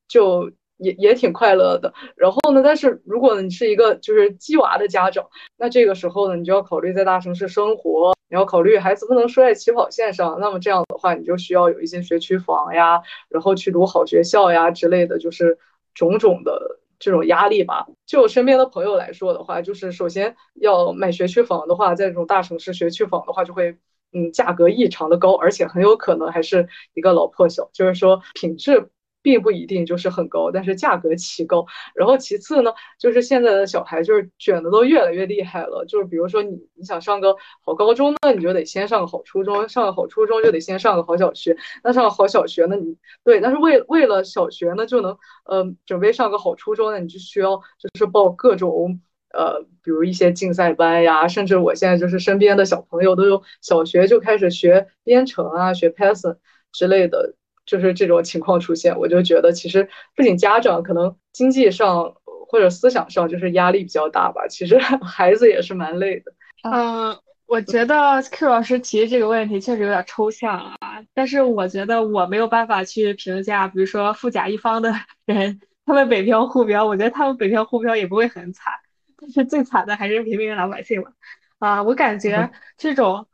[0.09, 0.51] 就。
[0.79, 15.59] 也也挺快乐的，然后呢，但是如果你是一个就是鸡娃的家长，那这个时候呢，你就要考虑在大城市生活，你要考虑孩子不能输在起跑线上，那么这样的话，你就需要有一些学区房呀，然后去读好学校呀之类的，就是
[15.95, 17.87] 种种的这种压力吧。
[18.07, 23.76] 就我身边的朋友来说的话，就是首先要买学区房的话，在这种大城市学区房的话，就会
[24.12, 28.91] 嗯价格异常的高，而且很有可能还是一个老破小，就是说品质。
[29.23, 31.66] 并不一定就是很高，但是价格奇高。
[31.95, 35.85] 然后其次呢，就是现在的小孩就是卷的都越来越厉害了。
[35.87, 41.57] 就是比如说你你想上个好高中，那你就得先上个好初中；上个好初中就得先上个好小学。
[41.83, 49.01] 那上个好小学呢，你对，但是为为了小学呢就能嗯准备上个好初中，那你就需要就是报各种
[49.35, 56.37] 呃，比如一些竞赛班呀，甚至我现在就是身边的小朋友都有小学就开始学编程啊，学 Python
[56.73, 57.35] 之类的。
[57.69, 62.14] 就是这种情况出现，我就觉得其实不仅家长可能经济上
[62.49, 66.33] 或者思想上就是压力比较大吧，其实 孩子也是蛮累的。
[66.62, 67.14] 嗯，
[67.47, 74.91] 我觉得 Q 老师提的这个问题确实有点抽象啊，但是我觉得我没有办法去评价，比如说富甲一方的
[75.27, 78.73] 人，他们北漂沪漂，我觉得他们北漂沪漂也不会很惨，
[79.21, 81.12] 但是最惨的还是平民老百姓了。
[81.59, 83.28] 啊，我感觉这种。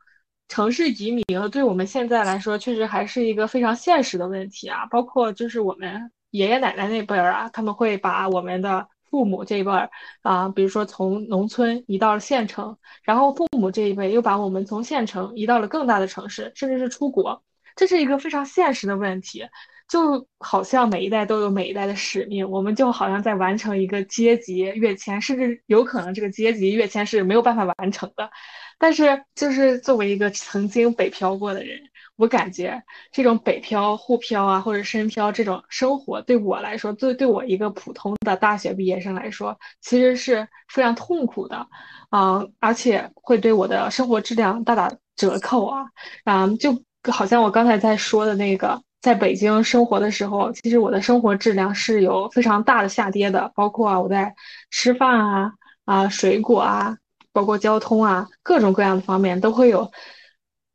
[0.47, 4.85] 城市移民对我们现在来说，确实还是一个非常现实的问题啊。
[4.87, 9.89] 包括就是我们爷爷奶奶那辈儿啊，他们会把我们的父母这一辈儿
[10.21, 17.43] 啊，比如说从农村移到了县城，然后父母这一辈又把我们从县城移到了更大的城市，甚至是出国。
[17.75, 19.45] 这是一个非常现实的问题。
[19.87, 28.31] 就好像每一代都有每一代的使命，我们就好像在完成一个阶级跃迁，甚至有可能这个阶级跃迁是没有办法完成的。
[28.77, 31.79] 但是，就是作为一个曾经北漂过的人，
[32.17, 41.67] 我感觉这种北漂、沪漂啊，或者深漂这种生活，对我来说，对对我一个普通的大学毕业生来说，其实是非常痛苦的，
[42.09, 45.85] 啊，而且会对我的生活质量大打折扣啊，
[46.25, 46.77] 啊，就
[47.11, 54.35] 好像我刚才在说的那个，在北京生活的时候，其实我的生活质量是有非常大的下跌的，包括啊，我在
[54.69, 55.51] 吃饭啊，
[55.85, 56.97] 啊，水果啊。
[57.35, 59.91] 包括交通啊，各种各样的方面都会有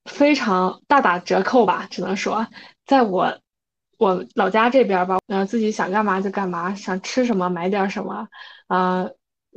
[0.05, 1.89] 非常大打折扣吧。
[1.91, 2.47] 只能说，
[2.85, 3.39] 在我
[3.97, 8.29] 我老家这边吧，呃，自己想干嘛就干嘛，想吃什么买点什么，
[8.67, 9.09] 啊，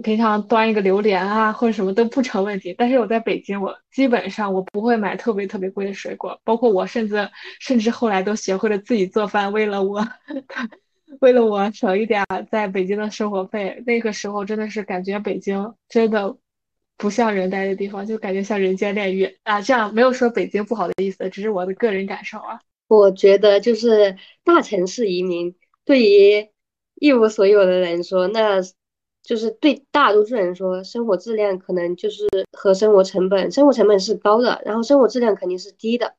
[0.01, 2.73] 平常端一个榴莲啊或者什么都不成问题。
[2.77, 7.29] 但是我在北京，我基本上我不会买特别特别贵的水果，包括我甚至
[7.59, 10.07] 甚至后来都学会了自己做饭，为了我，
[11.19, 13.83] 为了我省一点在北京的生活费。
[13.85, 16.37] 那个时候真的是感觉北京真的。
[16.97, 19.61] 不像人待的地方，就感觉像人间炼狱啊！
[19.61, 22.59] 这样没有说北京不好的意思，只是我的个人感受啊。
[22.87, 26.47] 我觉得就是大城市移民对于
[26.95, 28.61] 一无所有的人说，那
[29.23, 36.15] 就是对大多数人说，生活质量可能就是和生活成本，生活成本是高的，然后生活质量肯定是低的。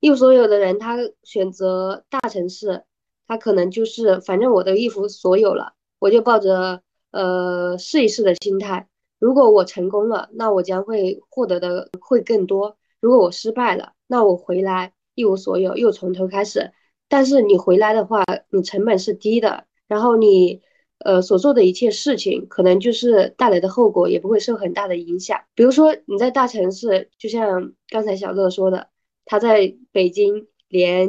[0.00, 2.84] 一无所有的人，他选择大城市，
[3.26, 8.88] 他可能就是反正我都一无所有了，我就抱着呃试一试的心态。
[9.18, 16.72] 如果我成功了，那我将会获得的会更多；如果我失败了，那我回来一无所有，又从头开始。
[17.08, 20.60] 但是你回来的话，你成本是低的，然后你
[20.98, 25.40] 呃所做的一切事情，可能就是带来的后果也不会受很大的影响。
[25.54, 28.88] 比如说你在大城市，就像刚才小乐说的，
[29.24, 31.08] 他在北京连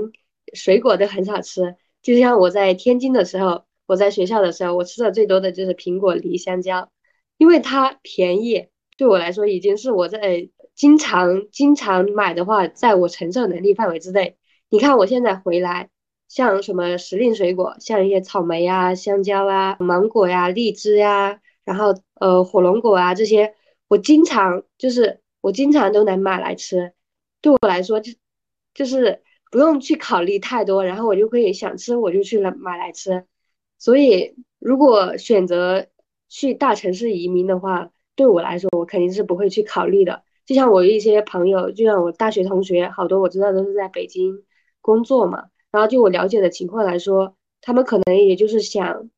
[0.53, 6.89] 水果都很少吃，就像我在天津的时候，我在学校的时候，我吃的最多的就是苹果、梨、香蕉。
[7.38, 8.68] 因为它便宜，
[8.98, 14.38] 对我来说已经是我在经常经常买的话，在我承受能力范围之内。
[14.70, 15.90] 你看我现在回来，
[16.28, 23.54] 像什么时令水果，像一些草莓呀、香蕉啊、芒果呀、荔枝呀，然后呃火龙果啊这些，
[23.88, 26.94] 我经常就是我经常都能买来吃。
[27.42, 28.12] 对我来说就
[28.74, 29.22] 就是
[29.52, 33.26] 不用去考虑太多，然后我就可以想吃我就去买来吃。
[33.78, 35.88] 所以如果选择。
[36.30, 40.24] 去大城市移民的话，对我来说，我肯定是不会去考虑的。
[40.46, 44.44] 就像我一些朋友，就像我大学同学，好多我知道都是在北京
[44.82, 45.46] 工作嘛。
[45.72, 49.10] 然后就我了解的情况来说，他们可能也就是想，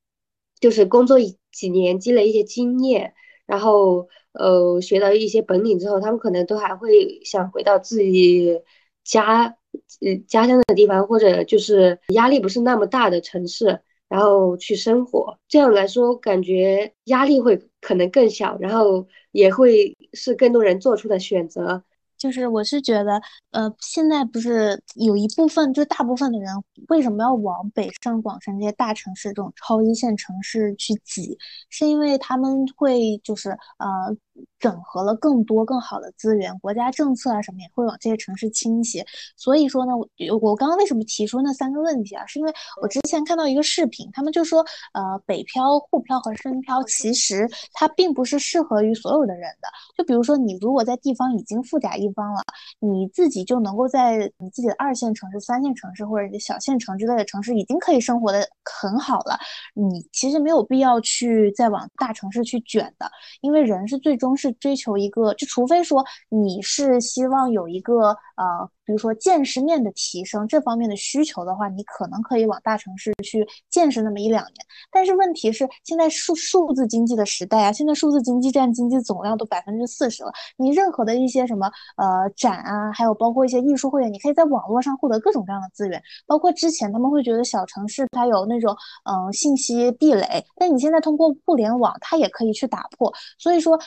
[0.59, 1.17] 就是工作
[1.51, 3.13] 几年，积累一些经验，
[3.45, 8.59] 然后呃学到一些本领之后，他们可能都还会想回到自己
[9.03, 9.55] 家，
[10.01, 13.81] 呃家乡的地方，或者就是压力不是那么大的城市。
[14.09, 21.81] 然后去生活，这样来说感觉压力会可能更小，然后也会是更多人做出的选择。
[22.17, 26.49] 就是我是觉得，呃，现在不是有一部分，就大部分的人
[26.89, 31.37] 为什么要往北上广深这些大城市这种超一线城市去挤，
[31.69, 34.17] 是因为他们会就是呃。
[34.59, 39.05] 整合了更多更好的资源，国家政策啊什么也会往这些城市倾斜。
[39.37, 40.07] 所以说呢，我
[40.41, 42.25] 我刚刚为什么提出那三个问题啊？
[42.25, 49.67] 是因为我之前看到一个视频，他们就说，呃，北漂、沪漂和深漂其实它并不是适合于所有的人的。
[49.97, 52.41] 就比如说，你如果在地方已经富甲一方了，
[52.79, 59.37] 你自己就能够在你自己的二线城市、三线城市或者你的小县城之类的城市已经可以生活的很好了，
[59.73, 63.09] 你其实没有必要去再往大城市去卷的，
[63.41, 64.49] 因为人是最终是。
[64.59, 74.55] 追求一个，就除非说你是希望有一个呃，比如说见识面的提升这方面的需求的话，你可能可以往大城市去见识那么一两年。
[74.91, 80.31] 但是问题是，现在数数字经济的时代啊，现在数字经济占经济总量都百分之四十了。
[80.57, 81.67] 你任何的一些什么
[81.97, 86.01] 呃展啊，还有包括一些艺术会员，你可以在网络上获得各种各样的资源。
[86.25, 88.75] 包括之前他们会觉得小城市它有那种
[89.05, 93.13] 嗯信息壁垒，但你现在通过互联网，它也可以去打破。
[93.37, 93.79] 所以说。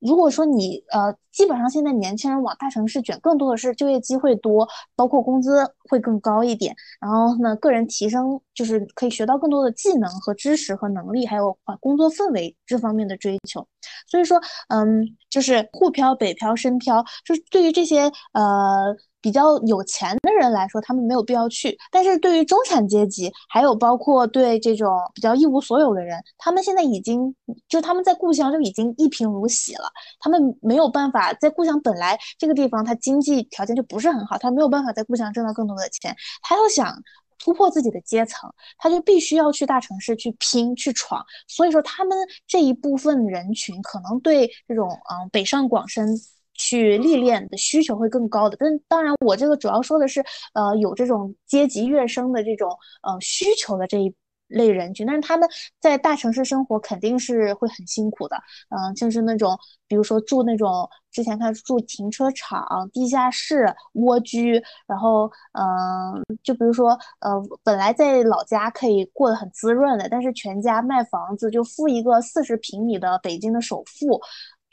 [0.00, 13.66] 如果说你呃，基本上现在年轻人往大城市卷，更多的是就业机会多，包括工资会更高一点，然后呢，个人提升就是可以学到更多的技能和知识和能力，还有啊工作氛围这方面的追求。
[14.06, 14.38] 所以说，
[14.68, 18.94] 嗯，就是沪漂、北漂、深漂，就是对于这些呃。
[19.24, 27.34] 比较有钱的人来说，他们没有必要去；但是对于中产阶级，还有包括对这种比较一无所有的人，他们现在已经
[27.66, 36.94] 就他们在故乡就已经一贫如洗了，他们没有办法在故乡本来这个地方他经济条件就不是很好，他没有办法在故乡挣到更多的钱，他要想。
[37.36, 38.48] 突破自己的阶层，
[38.78, 41.22] 他就必须要去大城市去拼去闯。
[41.46, 42.16] 所以说，他们
[42.46, 46.16] 这一部分人群可能对这种嗯北上广深
[46.54, 48.56] 去历练的需求会更高的。
[48.58, 50.24] 但当然，我这个主要说的是，
[50.54, 52.70] 呃，有这种阶级跃升的这种
[53.02, 54.14] 呃需求的这一。
[54.48, 55.48] 类人群，但是他们
[55.80, 58.36] 在大城市生活肯定是会很辛苦的，
[58.68, 65.28] 嗯，就是那种，比如说住那种之前看住停车场、地下室、蜗居，然后，
[65.58, 66.90] 嗯，就比如说，
[67.20, 67.30] 呃，
[67.64, 74.20] 本来在老家可以过得很滋润的，但是全家卖房子就付一个四十平米的北京的首付。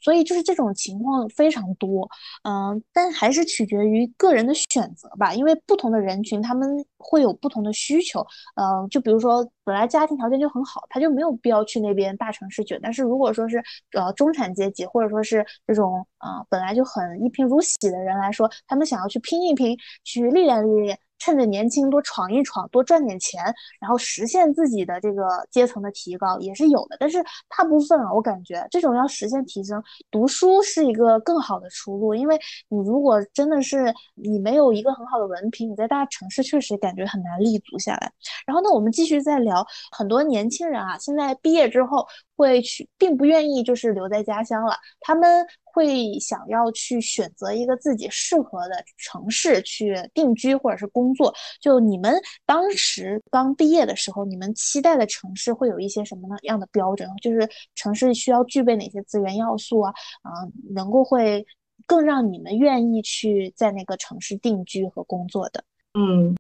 [0.02, 2.10] 所以就是这种情况非常多，
[2.44, 8.26] 嗯，但还是取决于个人的选择吧，因为不同的人群他们会有不同的需求，
[8.56, 13.62] 嗯，就比如说本来家庭条件就很好，他就没有必要去那边大城市卷，但是如果说是
[13.94, 21.00] 呃中产阶级或者说是这种啊本来就很一贫如洗的人来说，他们想要去拼一拼，去历练历练。
[21.22, 23.44] 趁着年轻多闯一闯，多赚点钱，
[23.80, 26.98] 然后实现自己的这个阶层的提高也是有的。
[27.00, 27.24] 但是
[27.56, 32.16] 大部分啊，我感觉这种要实现提升，读书是一个更好的出路。
[32.16, 38.12] 因为你如果真的是你没有一个很好的文凭，你在大城市确实感觉很难立足下来。
[38.48, 42.08] 然后呢，我们继续再聊，很多年轻人啊，现在毕业之后。
[42.38, 44.76] 会去，并不愿意就是留在家乡了。
[45.02, 51.34] 他们会想要去选择一个自己适合的城市去定居或者是工作。
[51.62, 52.14] 就你们
[52.46, 57.10] 当时刚毕业的时候，你们期待的城市会有一些什么样的标准？
[57.22, 59.92] 就是城市需要具备哪些资源要素啊？
[60.24, 60.32] 啊，
[60.74, 61.46] 能够会
[61.86, 65.64] 更让你们愿意去在那个城市定居和工作的？
[65.94, 66.36] 嗯，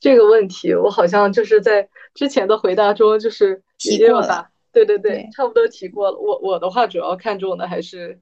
[0.00, 4.48] 这个问题我好像就是在之前的回答中就是提过了。
[4.72, 6.18] 对对对，差不多提过了。
[6.18, 8.18] 我我的话主要看重的还是，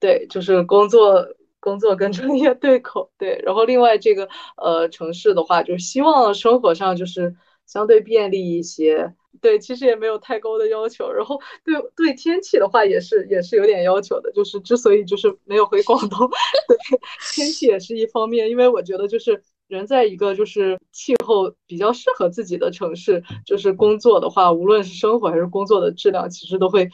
[0.00, 1.26] 对，就是工作
[1.60, 3.10] 工作跟专业对口。
[3.18, 7.34] 对，然后另外这个呃城市的话，就是希望生活上就是
[7.66, 9.14] 相对便利一些。
[9.40, 11.12] 对，其实也没有太高的要求。
[11.12, 14.30] 然后对对天气的话，也是也是有点要求的。
[14.32, 16.28] 就是之所以就是没有回广东，
[16.66, 16.76] 对
[17.34, 19.42] 天气也是一方面，因为我觉得就是。
[19.68, 26.88] 人在一个就是气候比较适合自己的城市，就是工作的话，无论是生活还是工作的质量，其实都会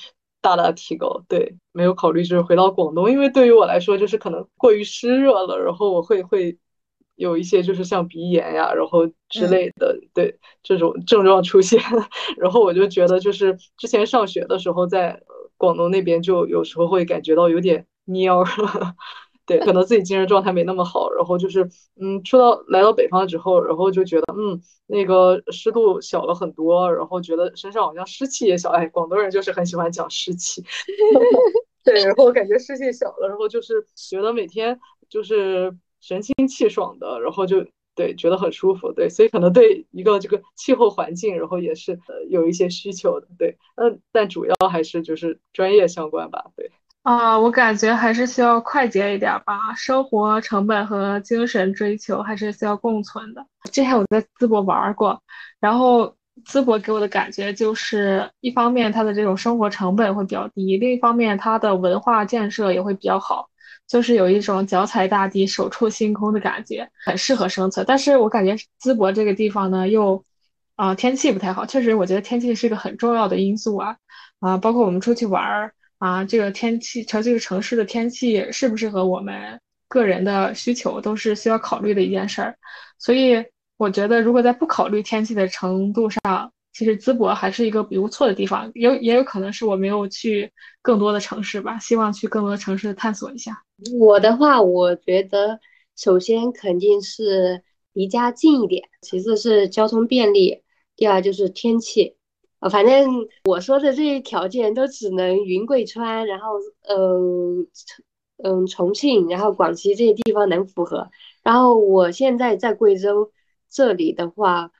[0.44, 1.24] 大大提高。
[1.26, 6.58] 对，没有考虑就是回到广东，因为对于我来说，就是可能过于湿热了，然后我会会
[7.16, 11.80] 有一些就是像鼻炎呀，然后之类的，对这种症状出现。
[12.36, 15.18] 然后我就觉得，就是之前上学的时候，在
[15.56, 18.44] 广东那边就有时候会感觉到有点蔫。
[19.46, 21.68] 对，可能自己精神状态没那么好，然后就是，
[22.00, 28.70] 嗯，出到来到北方之后，然后就觉得，嗯，那个湿度小了很多，然后觉得身上好像湿气也小。
[28.70, 30.62] 哎，广东人就是很喜欢讲湿气，
[31.84, 34.80] 对，然后感觉湿气小了，然后就是觉得每天
[35.10, 46.70] 就是神清气爽的，然后就对，觉得很舒服，对，所以可能对一个这个气候环境，然后也是有一些需求的，对，嗯，但主要还是就是专业相关吧，对。
[47.04, 53.46] 啊，我感觉还是需要快捷一点吧，生活成本和精神追求还是需要共存的。
[53.70, 55.22] 之前我在淄博玩过，
[55.60, 63.50] 然后淄博给我的感觉就是，一方面它的这种生活成本会比较低，另一方面它的文化建设也会比较好，
[63.86, 67.84] 就是有一种脚踩大地、手触星空的感觉，很适合生存。
[67.86, 70.24] 但是我感觉淄博这个地方呢，又
[70.76, 73.96] 啊天气不太好，确实我觉得天气是个很重要的因素啊
[74.40, 75.74] 啊，包括我们出去玩儿。
[76.04, 82.54] 啊，这个天气，城这个城市的天气适不适合我们个人的需求，都是需要考虑的一件事儿。
[82.98, 83.42] 所以
[83.78, 88.70] 我觉得，如果在不考虑天气的程度上，其实淄博还是一个不错的地方。
[88.74, 90.52] 有也有可能是我没有去
[90.82, 93.62] 更多的城市吧，希望去更多的城市探索一下。
[93.98, 95.58] 我的话，我觉得
[95.96, 97.62] 首先肯定是
[97.94, 100.64] 离家近一点，其次是交通便利，
[100.96, 102.16] 第二就是天气。
[102.70, 106.48] 反正我说的这些条件都只能云贵川，然后
[106.88, 107.66] 嗯
[108.42, 111.10] 嗯重庆，然后广西这些地方能符合。
[111.42, 113.30] 然后我现在在贵州
[113.68, 114.70] 这里的话，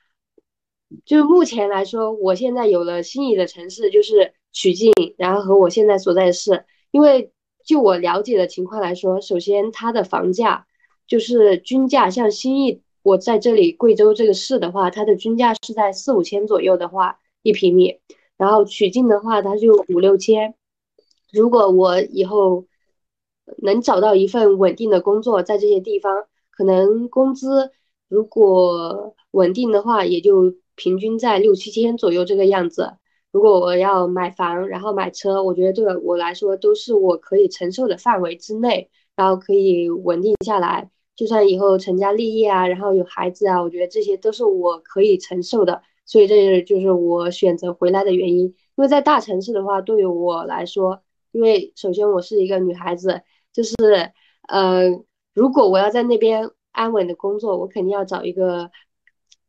[1.05, 6.65] 就目前来说，我现在有了心仪的城市，就是曲靖，然后和我现在所在市。
[6.91, 7.31] 因为
[7.63, 10.65] 就我了解的情况来说，首先它的房价
[11.07, 17.19] 就是均价，像新义，我在这里贵州这个市的话，它的均价是在四五千左右的话。
[17.45, 17.99] 一平米，
[18.37, 20.55] 然后取境的话，它就五六千。
[21.31, 22.65] 如果我以后
[23.61, 27.69] 能找到一份稳定的工作，在这些地方，可能工资
[28.07, 32.97] 如果稳定的话，也就平均在六七千左右这个样子。
[33.31, 48.45] 如果我要买房，然后买车，我觉得对我来说都是我可以承受的范围之内，然后可以稳定下来，就算以后成家立业啊，然后有孩子啊，我觉得这些都是我可以承受的，所以这就是我选择回来的原因。
[48.45, 51.01] 因为在大城市的话，对于我来说，
[51.31, 53.21] 因为首先我是一个女孩子，
[53.53, 53.75] 就是
[54.47, 54.89] 呃，
[55.33, 58.69] 如果我要在那边安稳的工作，我肯定要找一个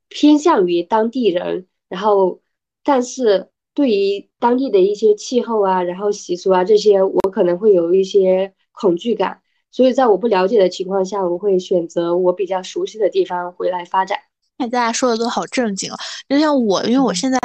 [0.08, 2.40] 偏向于当地人，然后
[2.84, 9.42] 但是对于当地的一些气候啊，然后习俗啊这些，我可能会有一些恐惧感。
[9.72, 14.18] 所以在我不了解的情况下，我会选择我比较熟悉的地方回来发展。
[14.58, 15.96] 看大家说的都好正经哦，
[16.28, 17.38] 就像我，因为我现在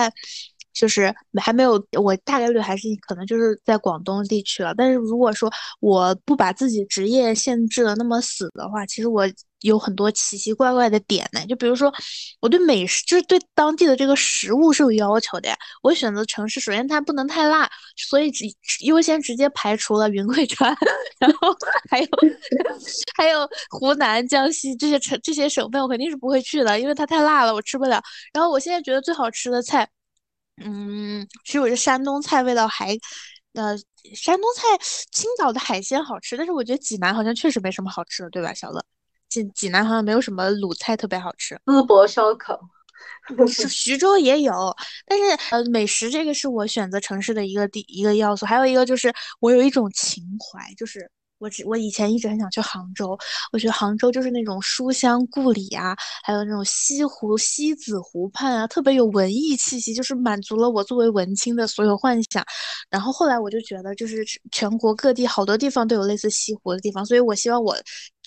[0.73, 4.73] 就是还没有，我大概率还是可能就是在广东地区了。
[4.75, 9.25] 但是如果说我不把自己职业限制的那么死的话，其实我。
[9.61, 11.93] 有很多奇奇怪怪的点呢，就比如说，
[12.39, 15.57] 我对美食，就是对当地的这个食物是有要求的呀。
[15.83, 18.45] 我选择城市，首先它不能太辣，所以只
[18.85, 20.75] 优先直接排除了云贵川，
[21.19, 21.55] 然后
[21.89, 22.07] 还有
[23.17, 28.01] 还有湖南、江西这些城这些省份，我肯定是不会去的，因为它太辣了，我吃不了。
[28.33, 29.87] 然后我现在觉得最好吃的菜，
[30.63, 32.97] 嗯，其实我觉得山东菜，味道还，
[33.53, 33.77] 呃，
[34.15, 34.63] 山东菜
[35.11, 38.83] 青岛的海鲜好吃，但是我觉得济南好像确实没什么好吃的，对吧，小乐？
[39.31, 42.59] 济济南好像没有什么鲁菜特别好吃，淄博烧烤，
[43.47, 44.75] 是徐州也有，
[45.07, 51.09] 但是呃，美食这个是我选择城市的一个第一个要素，还有一个就是我有一种情怀，就是。
[51.41, 53.17] 我只我以前一直很想去杭州，
[53.51, 62.45] 我觉得杭州就是那种书香故里啊，还有那种西湖西子湖畔啊，特别有文艺气息，就是满足了我作为文青的所有幻想。
[62.91, 67.75] 然后后来我就觉得，就是全国各地好多地方都有类似西湖的地方，所以我希望我，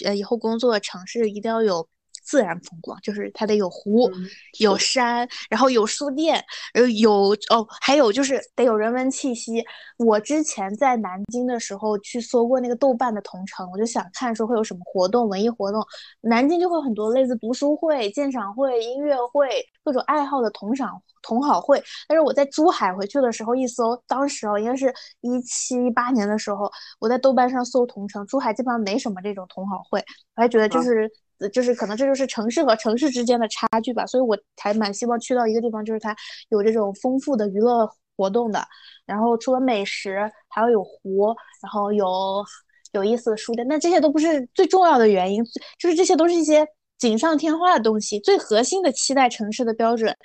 [0.05, 1.86] 呃，以后工作的城市一定要有。
[2.25, 4.11] 自然风光就是它得有湖，
[4.59, 6.43] 有山，然后有书店，
[6.73, 9.63] 呃，有哦，还有就是得有人文气息。
[9.99, 15.85] 我之前在南京的时候去搜过那个豆瓣的同城，我就想看说会有什么活动，文艺活动。
[16.23, 19.49] 南京就会很多类似读书会、鉴赏会、音乐会，
[19.85, 21.81] 各种爱好的同赏同好会。
[22.09, 30.03] 但是我在珠海回去的时候一搜，当时哦应该是一七一八年的时候，我在豆瓣上搜同城，珠海基本上没什么这种同好会，
[30.37, 31.11] 我还觉得就是。
[31.52, 36.15] 就是可能这就是城市和城市之间的差距吧，所以我还蛮希望去到一个地方，就是它
[36.48, 38.66] 有这种丰富的娱乐活动的。
[39.06, 41.28] 然后除了美食，还要有湖，
[41.62, 42.44] 然后有
[42.93, 43.66] 有意思的书店。
[43.69, 45.43] 那这些都不是最重要的原因，
[45.78, 46.66] 就是这些都是一些
[46.98, 48.19] 锦上添花的东西。
[48.20, 50.16] 最核心的期待城市的标准，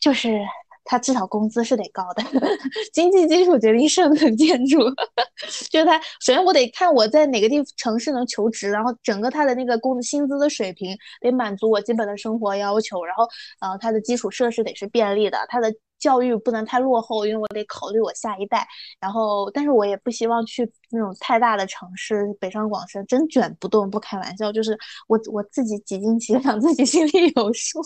[0.00, 0.38] 就是。
[0.86, 2.22] 他至少工资是得高的，
[2.94, 4.78] 经济基础决定上层建筑。
[5.70, 13.24] 就是他，首先我得看我在哪个地城市能求职，然后整个他的那个工薪资的水平得满足我基本的生活要求，然后
[13.60, 15.72] 呃，他的基础设施得是便利的，他的。
[15.98, 18.66] 教育不能太落后，因为我得考虑我下一代。
[19.00, 24.50] 然后，但是我也不希望去那种太大的城市，北上广深真卷不动，不开玩笑。
[24.52, 24.76] 就是
[25.08, 27.80] 我我自己几斤几两， 自己心里有数。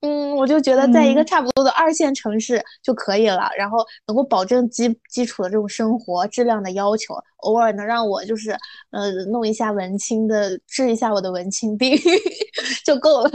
[0.00, 7.14] 嗯，我就觉得在一个差不多的二线城市就可以了，然后能够保证基基础的这种生活质量的要求。
[7.42, 8.50] 偶尔能让我就是
[8.90, 11.96] 呃弄一下文青的治一下我的文青病
[12.84, 13.30] 就够了，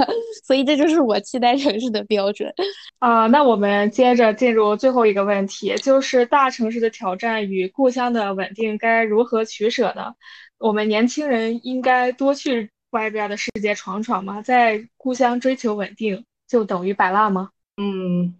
[0.45, 2.53] 所以这就是我期待城市的标准
[2.99, 3.27] 啊。
[3.27, 10.13] 那我们接着进入最后一个问题，就是大城市的挑战与故乡的稳定该如何取舍呢？
[10.57, 14.41] 我们年轻人应该多去外边的世界闯闯吗？
[14.41, 17.51] 在故乡追求稳定就等于摆烂吗？
[17.77, 18.35] 嗯，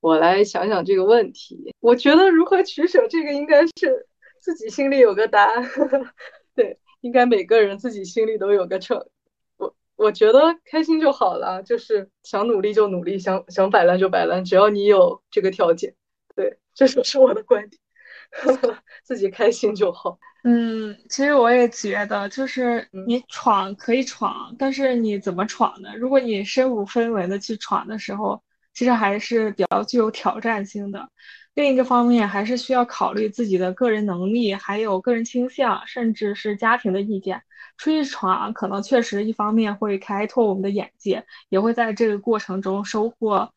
[0.00, 1.74] 我来想想这个问题。
[1.80, 4.06] 我觉得如何取舍，这个应该是。
[4.38, 5.70] 自己心里有个答案，
[6.54, 9.08] 对，应该每个人自己心里都有个 秤。
[9.96, 15.94] 我我觉得开心就好了，就是想努力就努力，想想摆烂就摆烂，只要你有这个条件。
[16.36, 17.80] 对，这就是我的观点，
[19.02, 20.18] 自己开心就好。
[20.44, 25.96] 嗯，其实我也觉得，就是你闯可以闯，但是你怎么闯呢？
[25.96, 28.40] 如果你身无分文的去闯的时候，
[28.72, 31.08] 其实还是比较具有挑战性的。
[31.54, 37.42] 另一个方面，还是需要考虑自己的个人能力，还有个人倾向，甚至是家庭的意见。
[37.76, 43.50] 出去闯，可能确实一方面会开拓我们的眼界，也会在这个过程中收获。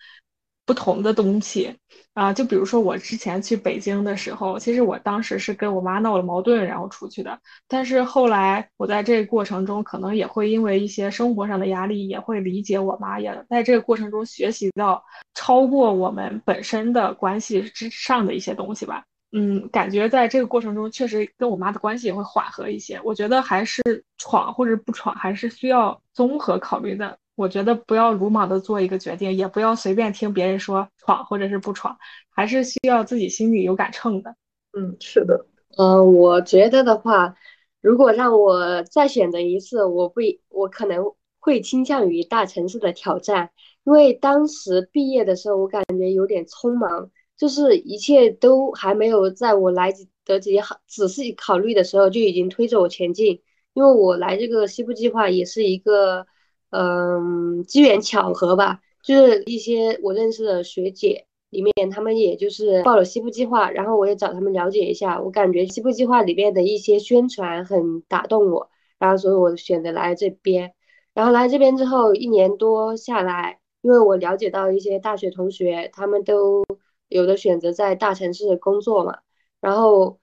[0.65, 1.75] 不同的东西
[2.13, 7.39] 啊，就比如说我之前去北京的时候，其实我当时是跟我妈闹了矛盾，然后出去的。
[7.67, 19.03] 但是后来我在这个过程中，可能也会因为一些生活上的压力，也会理解我妈，也在这个过程中学习到超过我们本身的关系之上的一些东西吧。
[19.31, 22.99] 嗯，感觉在这个过程中，确实跟我妈的关系也会缓和一些。
[23.03, 23.81] 我觉得还是
[24.17, 27.17] 闯或者不闯，还是需要综合考虑的。
[27.35, 31.97] 我觉得不要鲁莽的做一个决定，也不要随便听别人说闯或者是不闯，
[32.29, 34.35] 还是需要自己心里有杆秤的。
[34.77, 35.45] 嗯，是的。
[35.77, 37.35] 呃，我觉得的话，
[37.81, 43.51] 如果让我再选择一次，我会我可能会倾向于大城市的挑战，
[43.85, 47.09] 因为当时毕业的时候，我感觉有点匆忙，
[47.39, 49.91] 就是一切都还没有在我来
[50.25, 53.41] 得及好仔细考虑的时候，就已经推着我前进。
[53.73, 56.27] 因为我来这个西部计划也是一个，
[56.71, 61.25] 嗯，机缘巧合吧，就是一些我认识的学姐。
[61.49, 70.73] 里面他们也就是报了西部计划，然后我也找他们了解一下，我感觉西部计划里面的一些宣传很打动我，然后所以我选择来这边。
[71.15, 76.63] 然后来这边之后一年多下来，因为我了解到一些大学同学，他们都
[77.09, 79.19] 有的选择在大城市工作嘛，
[79.59, 80.19] 然后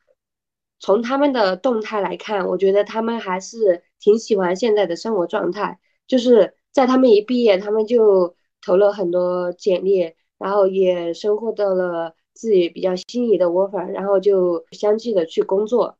[0.81, 10.15] 从他们的动态来看，我觉得他们还是挺喜欢现在的生活状态，就是在他们一毕业，他们就投了很多简历。
[10.39, 15.97] 然后也收获到了自己比较心仪的 offer，然后就相继的去工作，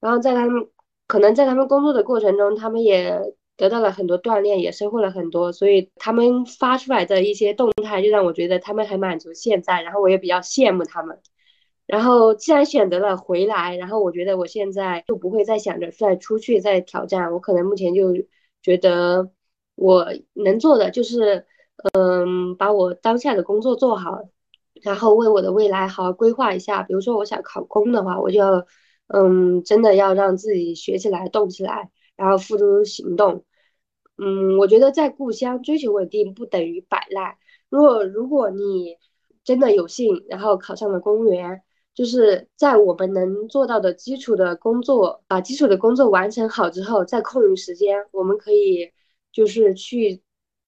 [0.00, 0.66] 然后在他们
[1.06, 11.18] 可能在他们工作的过程中，他们也得到了很多锻炼，也收获了很多，所以他们发出来的一些动态就让我觉得他们很满足现在，然后我也比较羡慕他们。
[11.86, 18.12] 然后既然选择了回来，然后我觉得我现在就不会再想着再出去再挑战，我可能目前就
[18.62, 19.30] 觉得
[19.74, 21.46] 我能做的就是。
[21.92, 24.22] 嗯，把我当下的工作做好，
[24.80, 26.84] 然后为我的未来好好规划一下。
[26.84, 28.64] 比如说，我想考公的话，我就要，
[29.08, 33.44] 嗯，真的要让自己学起来、动起来，然后付诸行动。
[34.16, 37.36] 嗯，我觉得在故乡追求稳定不等于摆烂。
[37.68, 38.96] 如果如果你
[39.44, 41.62] 真的有幸，然后考上了公务员，
[41.94, 48.92] 就是在我们能做到的基础的工作，把基础的工作完成好之后，在空余时间，我们可以
[49.32, 50.22] 就是去。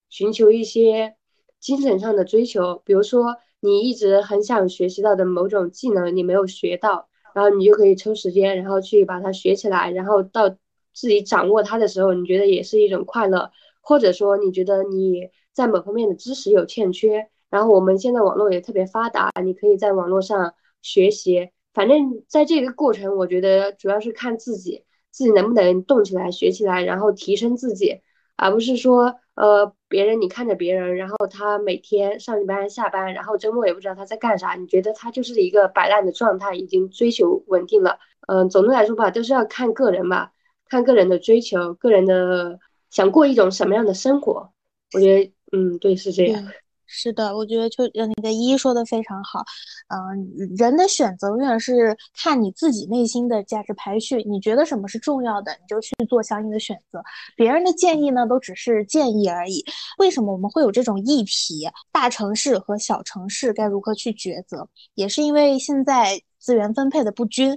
[0.09, 1.17] 寻求一些
[1.59, 10.57] 精神上的追求，比如说你一直很想学习到的某种技能，你没有学到，然后你就可以抽时间，然后去把它学起来，然后到
[10.97, 13.51] 自己掌握它的时候，你觉得也是一种快乐。
[13.81, 21.51] 或者说你觉得你在某方面的知识有欠缺，然后我们现在网络也特别发达，你可以在网络上学习。
[21.75, 28.01] 反正在这个过程，我觉得主要是看自己，自己能不能动起来、学起来，然后提升自己，
[28.37, 29.15] 而不是说。
[29.37, 37.99] 呃，别人你看着别人，然后他每天上班下班，然后周末也不知道他在干啥，你觉得他就是一个摆烂的状态，已经追求稳定了。
[38.29, 40.33] 嗯，总的来说吧，都是要看个人吧，
[40.69, 42.59] 看个人的追求，个人的
[42.91, 44.51] 想过一种什么样的生活。
[44.93, 46.47] 我觉得，嗯，对，是这样。
[46.89, 49.45] 是的，我觉得就那个一说的非常好，
[49.89, 57.03] 嗯，人的选择永远是看你自己内心的价值排序，你觉得什么是重要的，你就去做相应的选择。
[57.37, 59.65] 别人的建议呢，都只是建议而已。
[59.99, 61.69] 为什么我们会有这种议题？
[61.91, 64.69] 大城市和小城市该如何去抉择？
[64.95, 66.21] 也是因为现在。
[66.47, 67.53] 资源分配的不均，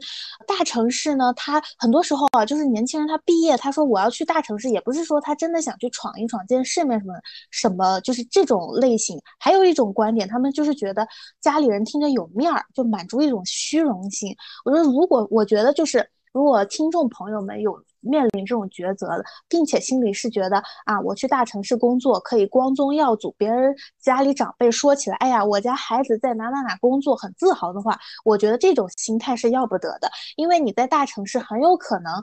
[0.47, 7.13] 大城市呢，他很多时候啊，就是年轻人他毕业，他说我要去大城市，也不是说他真的想去闯一闯、见世面什么
[7.51, 9.21] 什么，就是这种类型。
[9.37, 11.07] 还有一种观点，他们就是觉得
[11.39, 14.35] 家里人听着有面儿，就满足一种虚荣心。
[14.65, 17.79] 我觉得，如果我觉得就是，如果听众朋友们有。
[18.01, 32.13] 面临这种抉择的，并且心里是觉得啊，我去大城市工作可以光宗耀祖，别人家里长辈说起来，哎呀，我家孩子在哪哪哪工作，很自豪的话，我觉得这种心态是要不得的，因为你在大城市很有可能，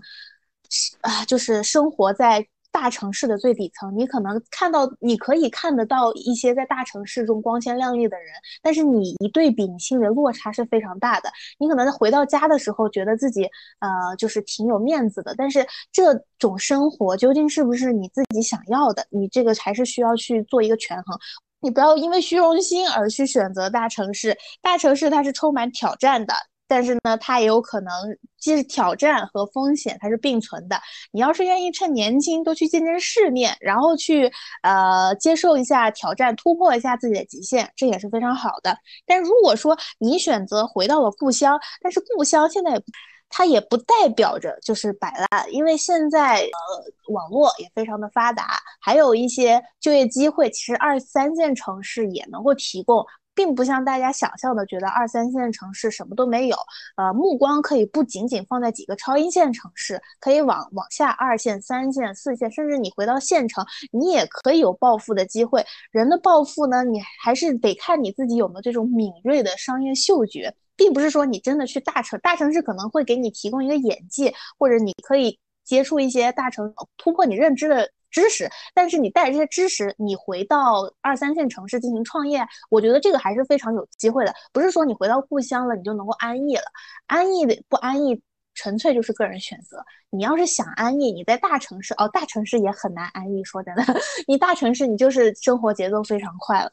[1.03, 2.47] 啊，就是生活在。
[2.77, 11.31] 大城市的最底层，你可能看到，你可以看得到一些在大城市中光鲜亮丽的人，但是你一对比，你心里的落差是非常大的。
[11.59, 13.45] 你可能在回到家的时候，觉得自己
[13.81, 19.07] 呃就是挺有面子的，但是这种生活究竟是不是你自己想要的？
[19.09, 21.19] 你这个还是需要去做一个权衡。
[21.61, 26.35] 你不要因为虚荣心而去选择大城市，大城市它是充满挑战的。
[26.69, 27.93] 但是呢，它也有可能
[28.39, 30.77] 既是挑战和风险，它是并存的。
[31.13, 34.31] 你要是愿意趁年轻多去见见世面，然后去
[34.63, 38.77] 呃接受一下挑战，突破一下自己的极限，这也是非常好的。
[39.07, 42.83] 但如果说你选择回到了故乡，但是故乡现在
[43.29, 53.05] 它也不代表着就是摆烂，因为现在呃网络也非常的发达，还有一些就业机会，其实二三线城市也能够提供。
[53.37, 56.57] 并不像大家想象的，觉得二三线城市什么都没有。
[56.97, 65.65] 呃，目光可以不仅仅放在几个超一线城市，可以往往下二线、三线、四线，甚至你回到县城，你也可以有暴富的机会。
[65.93, 77.91] 人的暴富呢，你还是得看你自己有没有这种敏锐的商业嗅觉，并不是说你真的去大城，大城市可能会给你提供一个眼界，或者你可以接触一些大城，突破你认知的。
[78.11, 84.35] 知识，但是你带着这些知识，你回到二三线城市进行创业，我觉得这个还是非常有机会的。
[84.53, 86.65] 不是说你回到故乡了，你就能够安逸了，
[87.07, 88.21] 安逸的不安逸，
[88.55, 89.85] 纯粹就是个人选择。
[90.11, 93.45] 你要是想安逸，你在大城市哦，大城市也很难安逸。
[93.45, 93.83] 说真的，
[94.27, 96.71] 你大城市你就是生活节奏非常快了。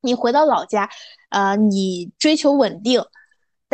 [0.00, 0.90] 你回到老家，
[1.30, 3.02] 呃，你追求稳定。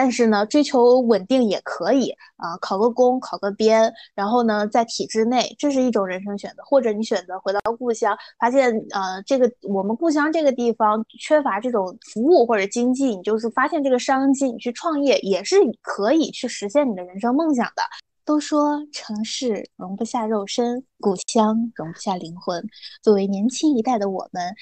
[0.02, 6.62] 但是呢，追求稳定也可以啊，考个公，考个编，然后呢，在体制内，这是一种人生选择。
[6.64, 17.82] 或者你选择回到故乡，发现呃，这个我们故乡这个地方缺乏这种服务或者经济，你就是发现这个商机，你去创业也是可以去实现你的人生梦想的。
[18.24, 22.66] 都说城市容不下肉身，故乡容不下灵魂。
[23.02, 24.54] 作为年轻一代的我们，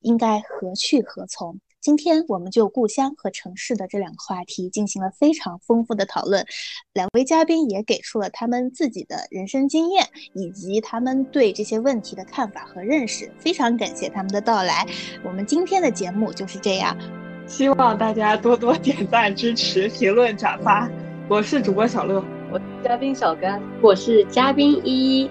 [0.00, 1.60] 应该何去何从？
[1.86, 6.44] 今天我们就故乡和城市的这两个话题进行了非常丰富的讨论，
[6.92, 14.84] 两位嘉宾也给出了他们自己的人生经验以及他们对这些问题的看法和认识，非常感谢他们的到来。
[15.22, 16.98] 我们今天的节目就是这样，
[17.46, 20.90] 希望大家多多点赞、支持、评论、转发。
[21.28, 25.30] 我是主播小乐，我是嘉宾小甘，我是嘉宾依依。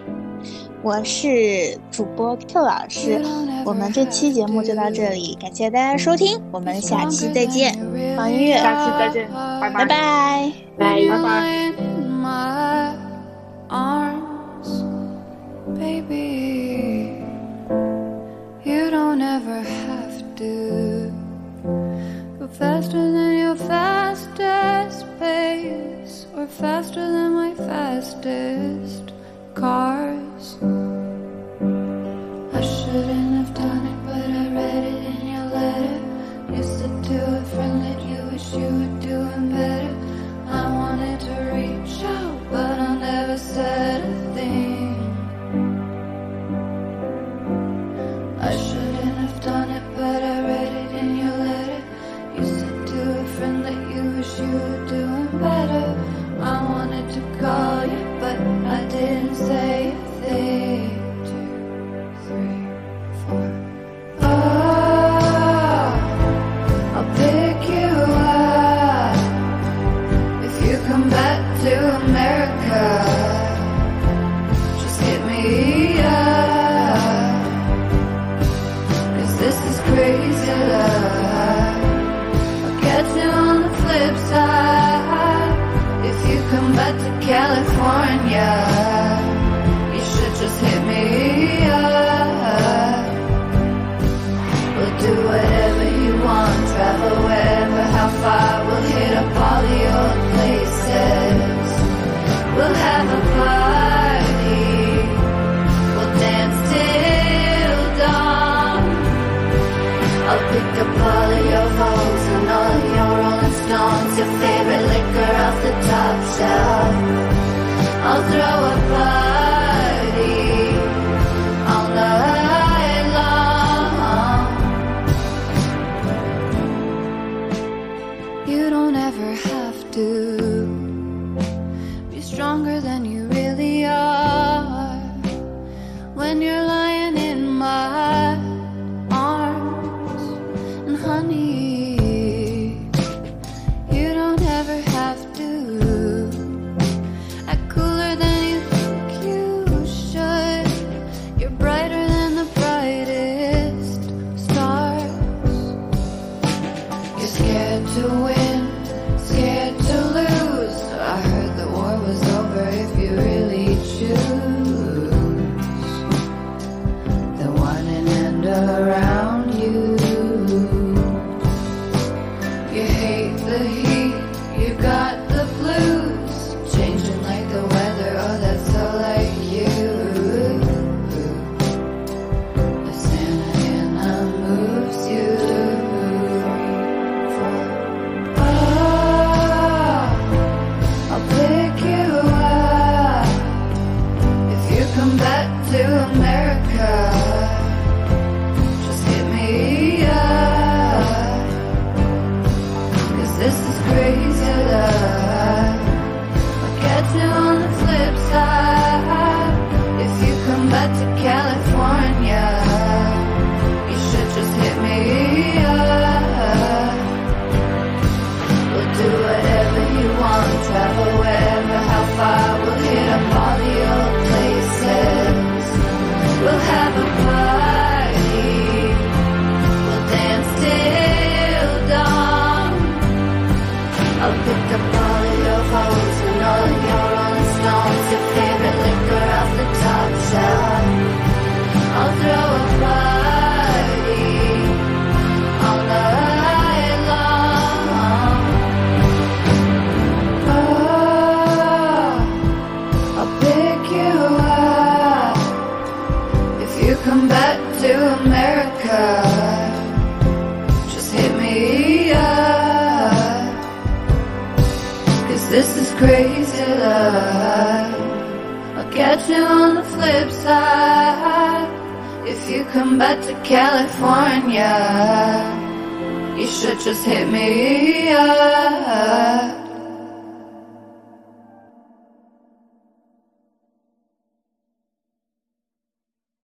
[0.85, 3.19] 我是主播 Q 老师，
[3.65, 7.73] 我们这期节目就到这里，感谢大家收听，我们下期再见，
[8.15, 9.27] 放音乐，下期再见，
[9.59, 9.85] 拜拜，拜
[10.77, 10.79] 拜，
[11.09, 11.73] 拜拜。
[29.55, 30.57] Cars.
[32.53, 35.99] I shouldn't have done it, but I read it in your letter.
[36.53, 38.84] You said to a friend that you wish you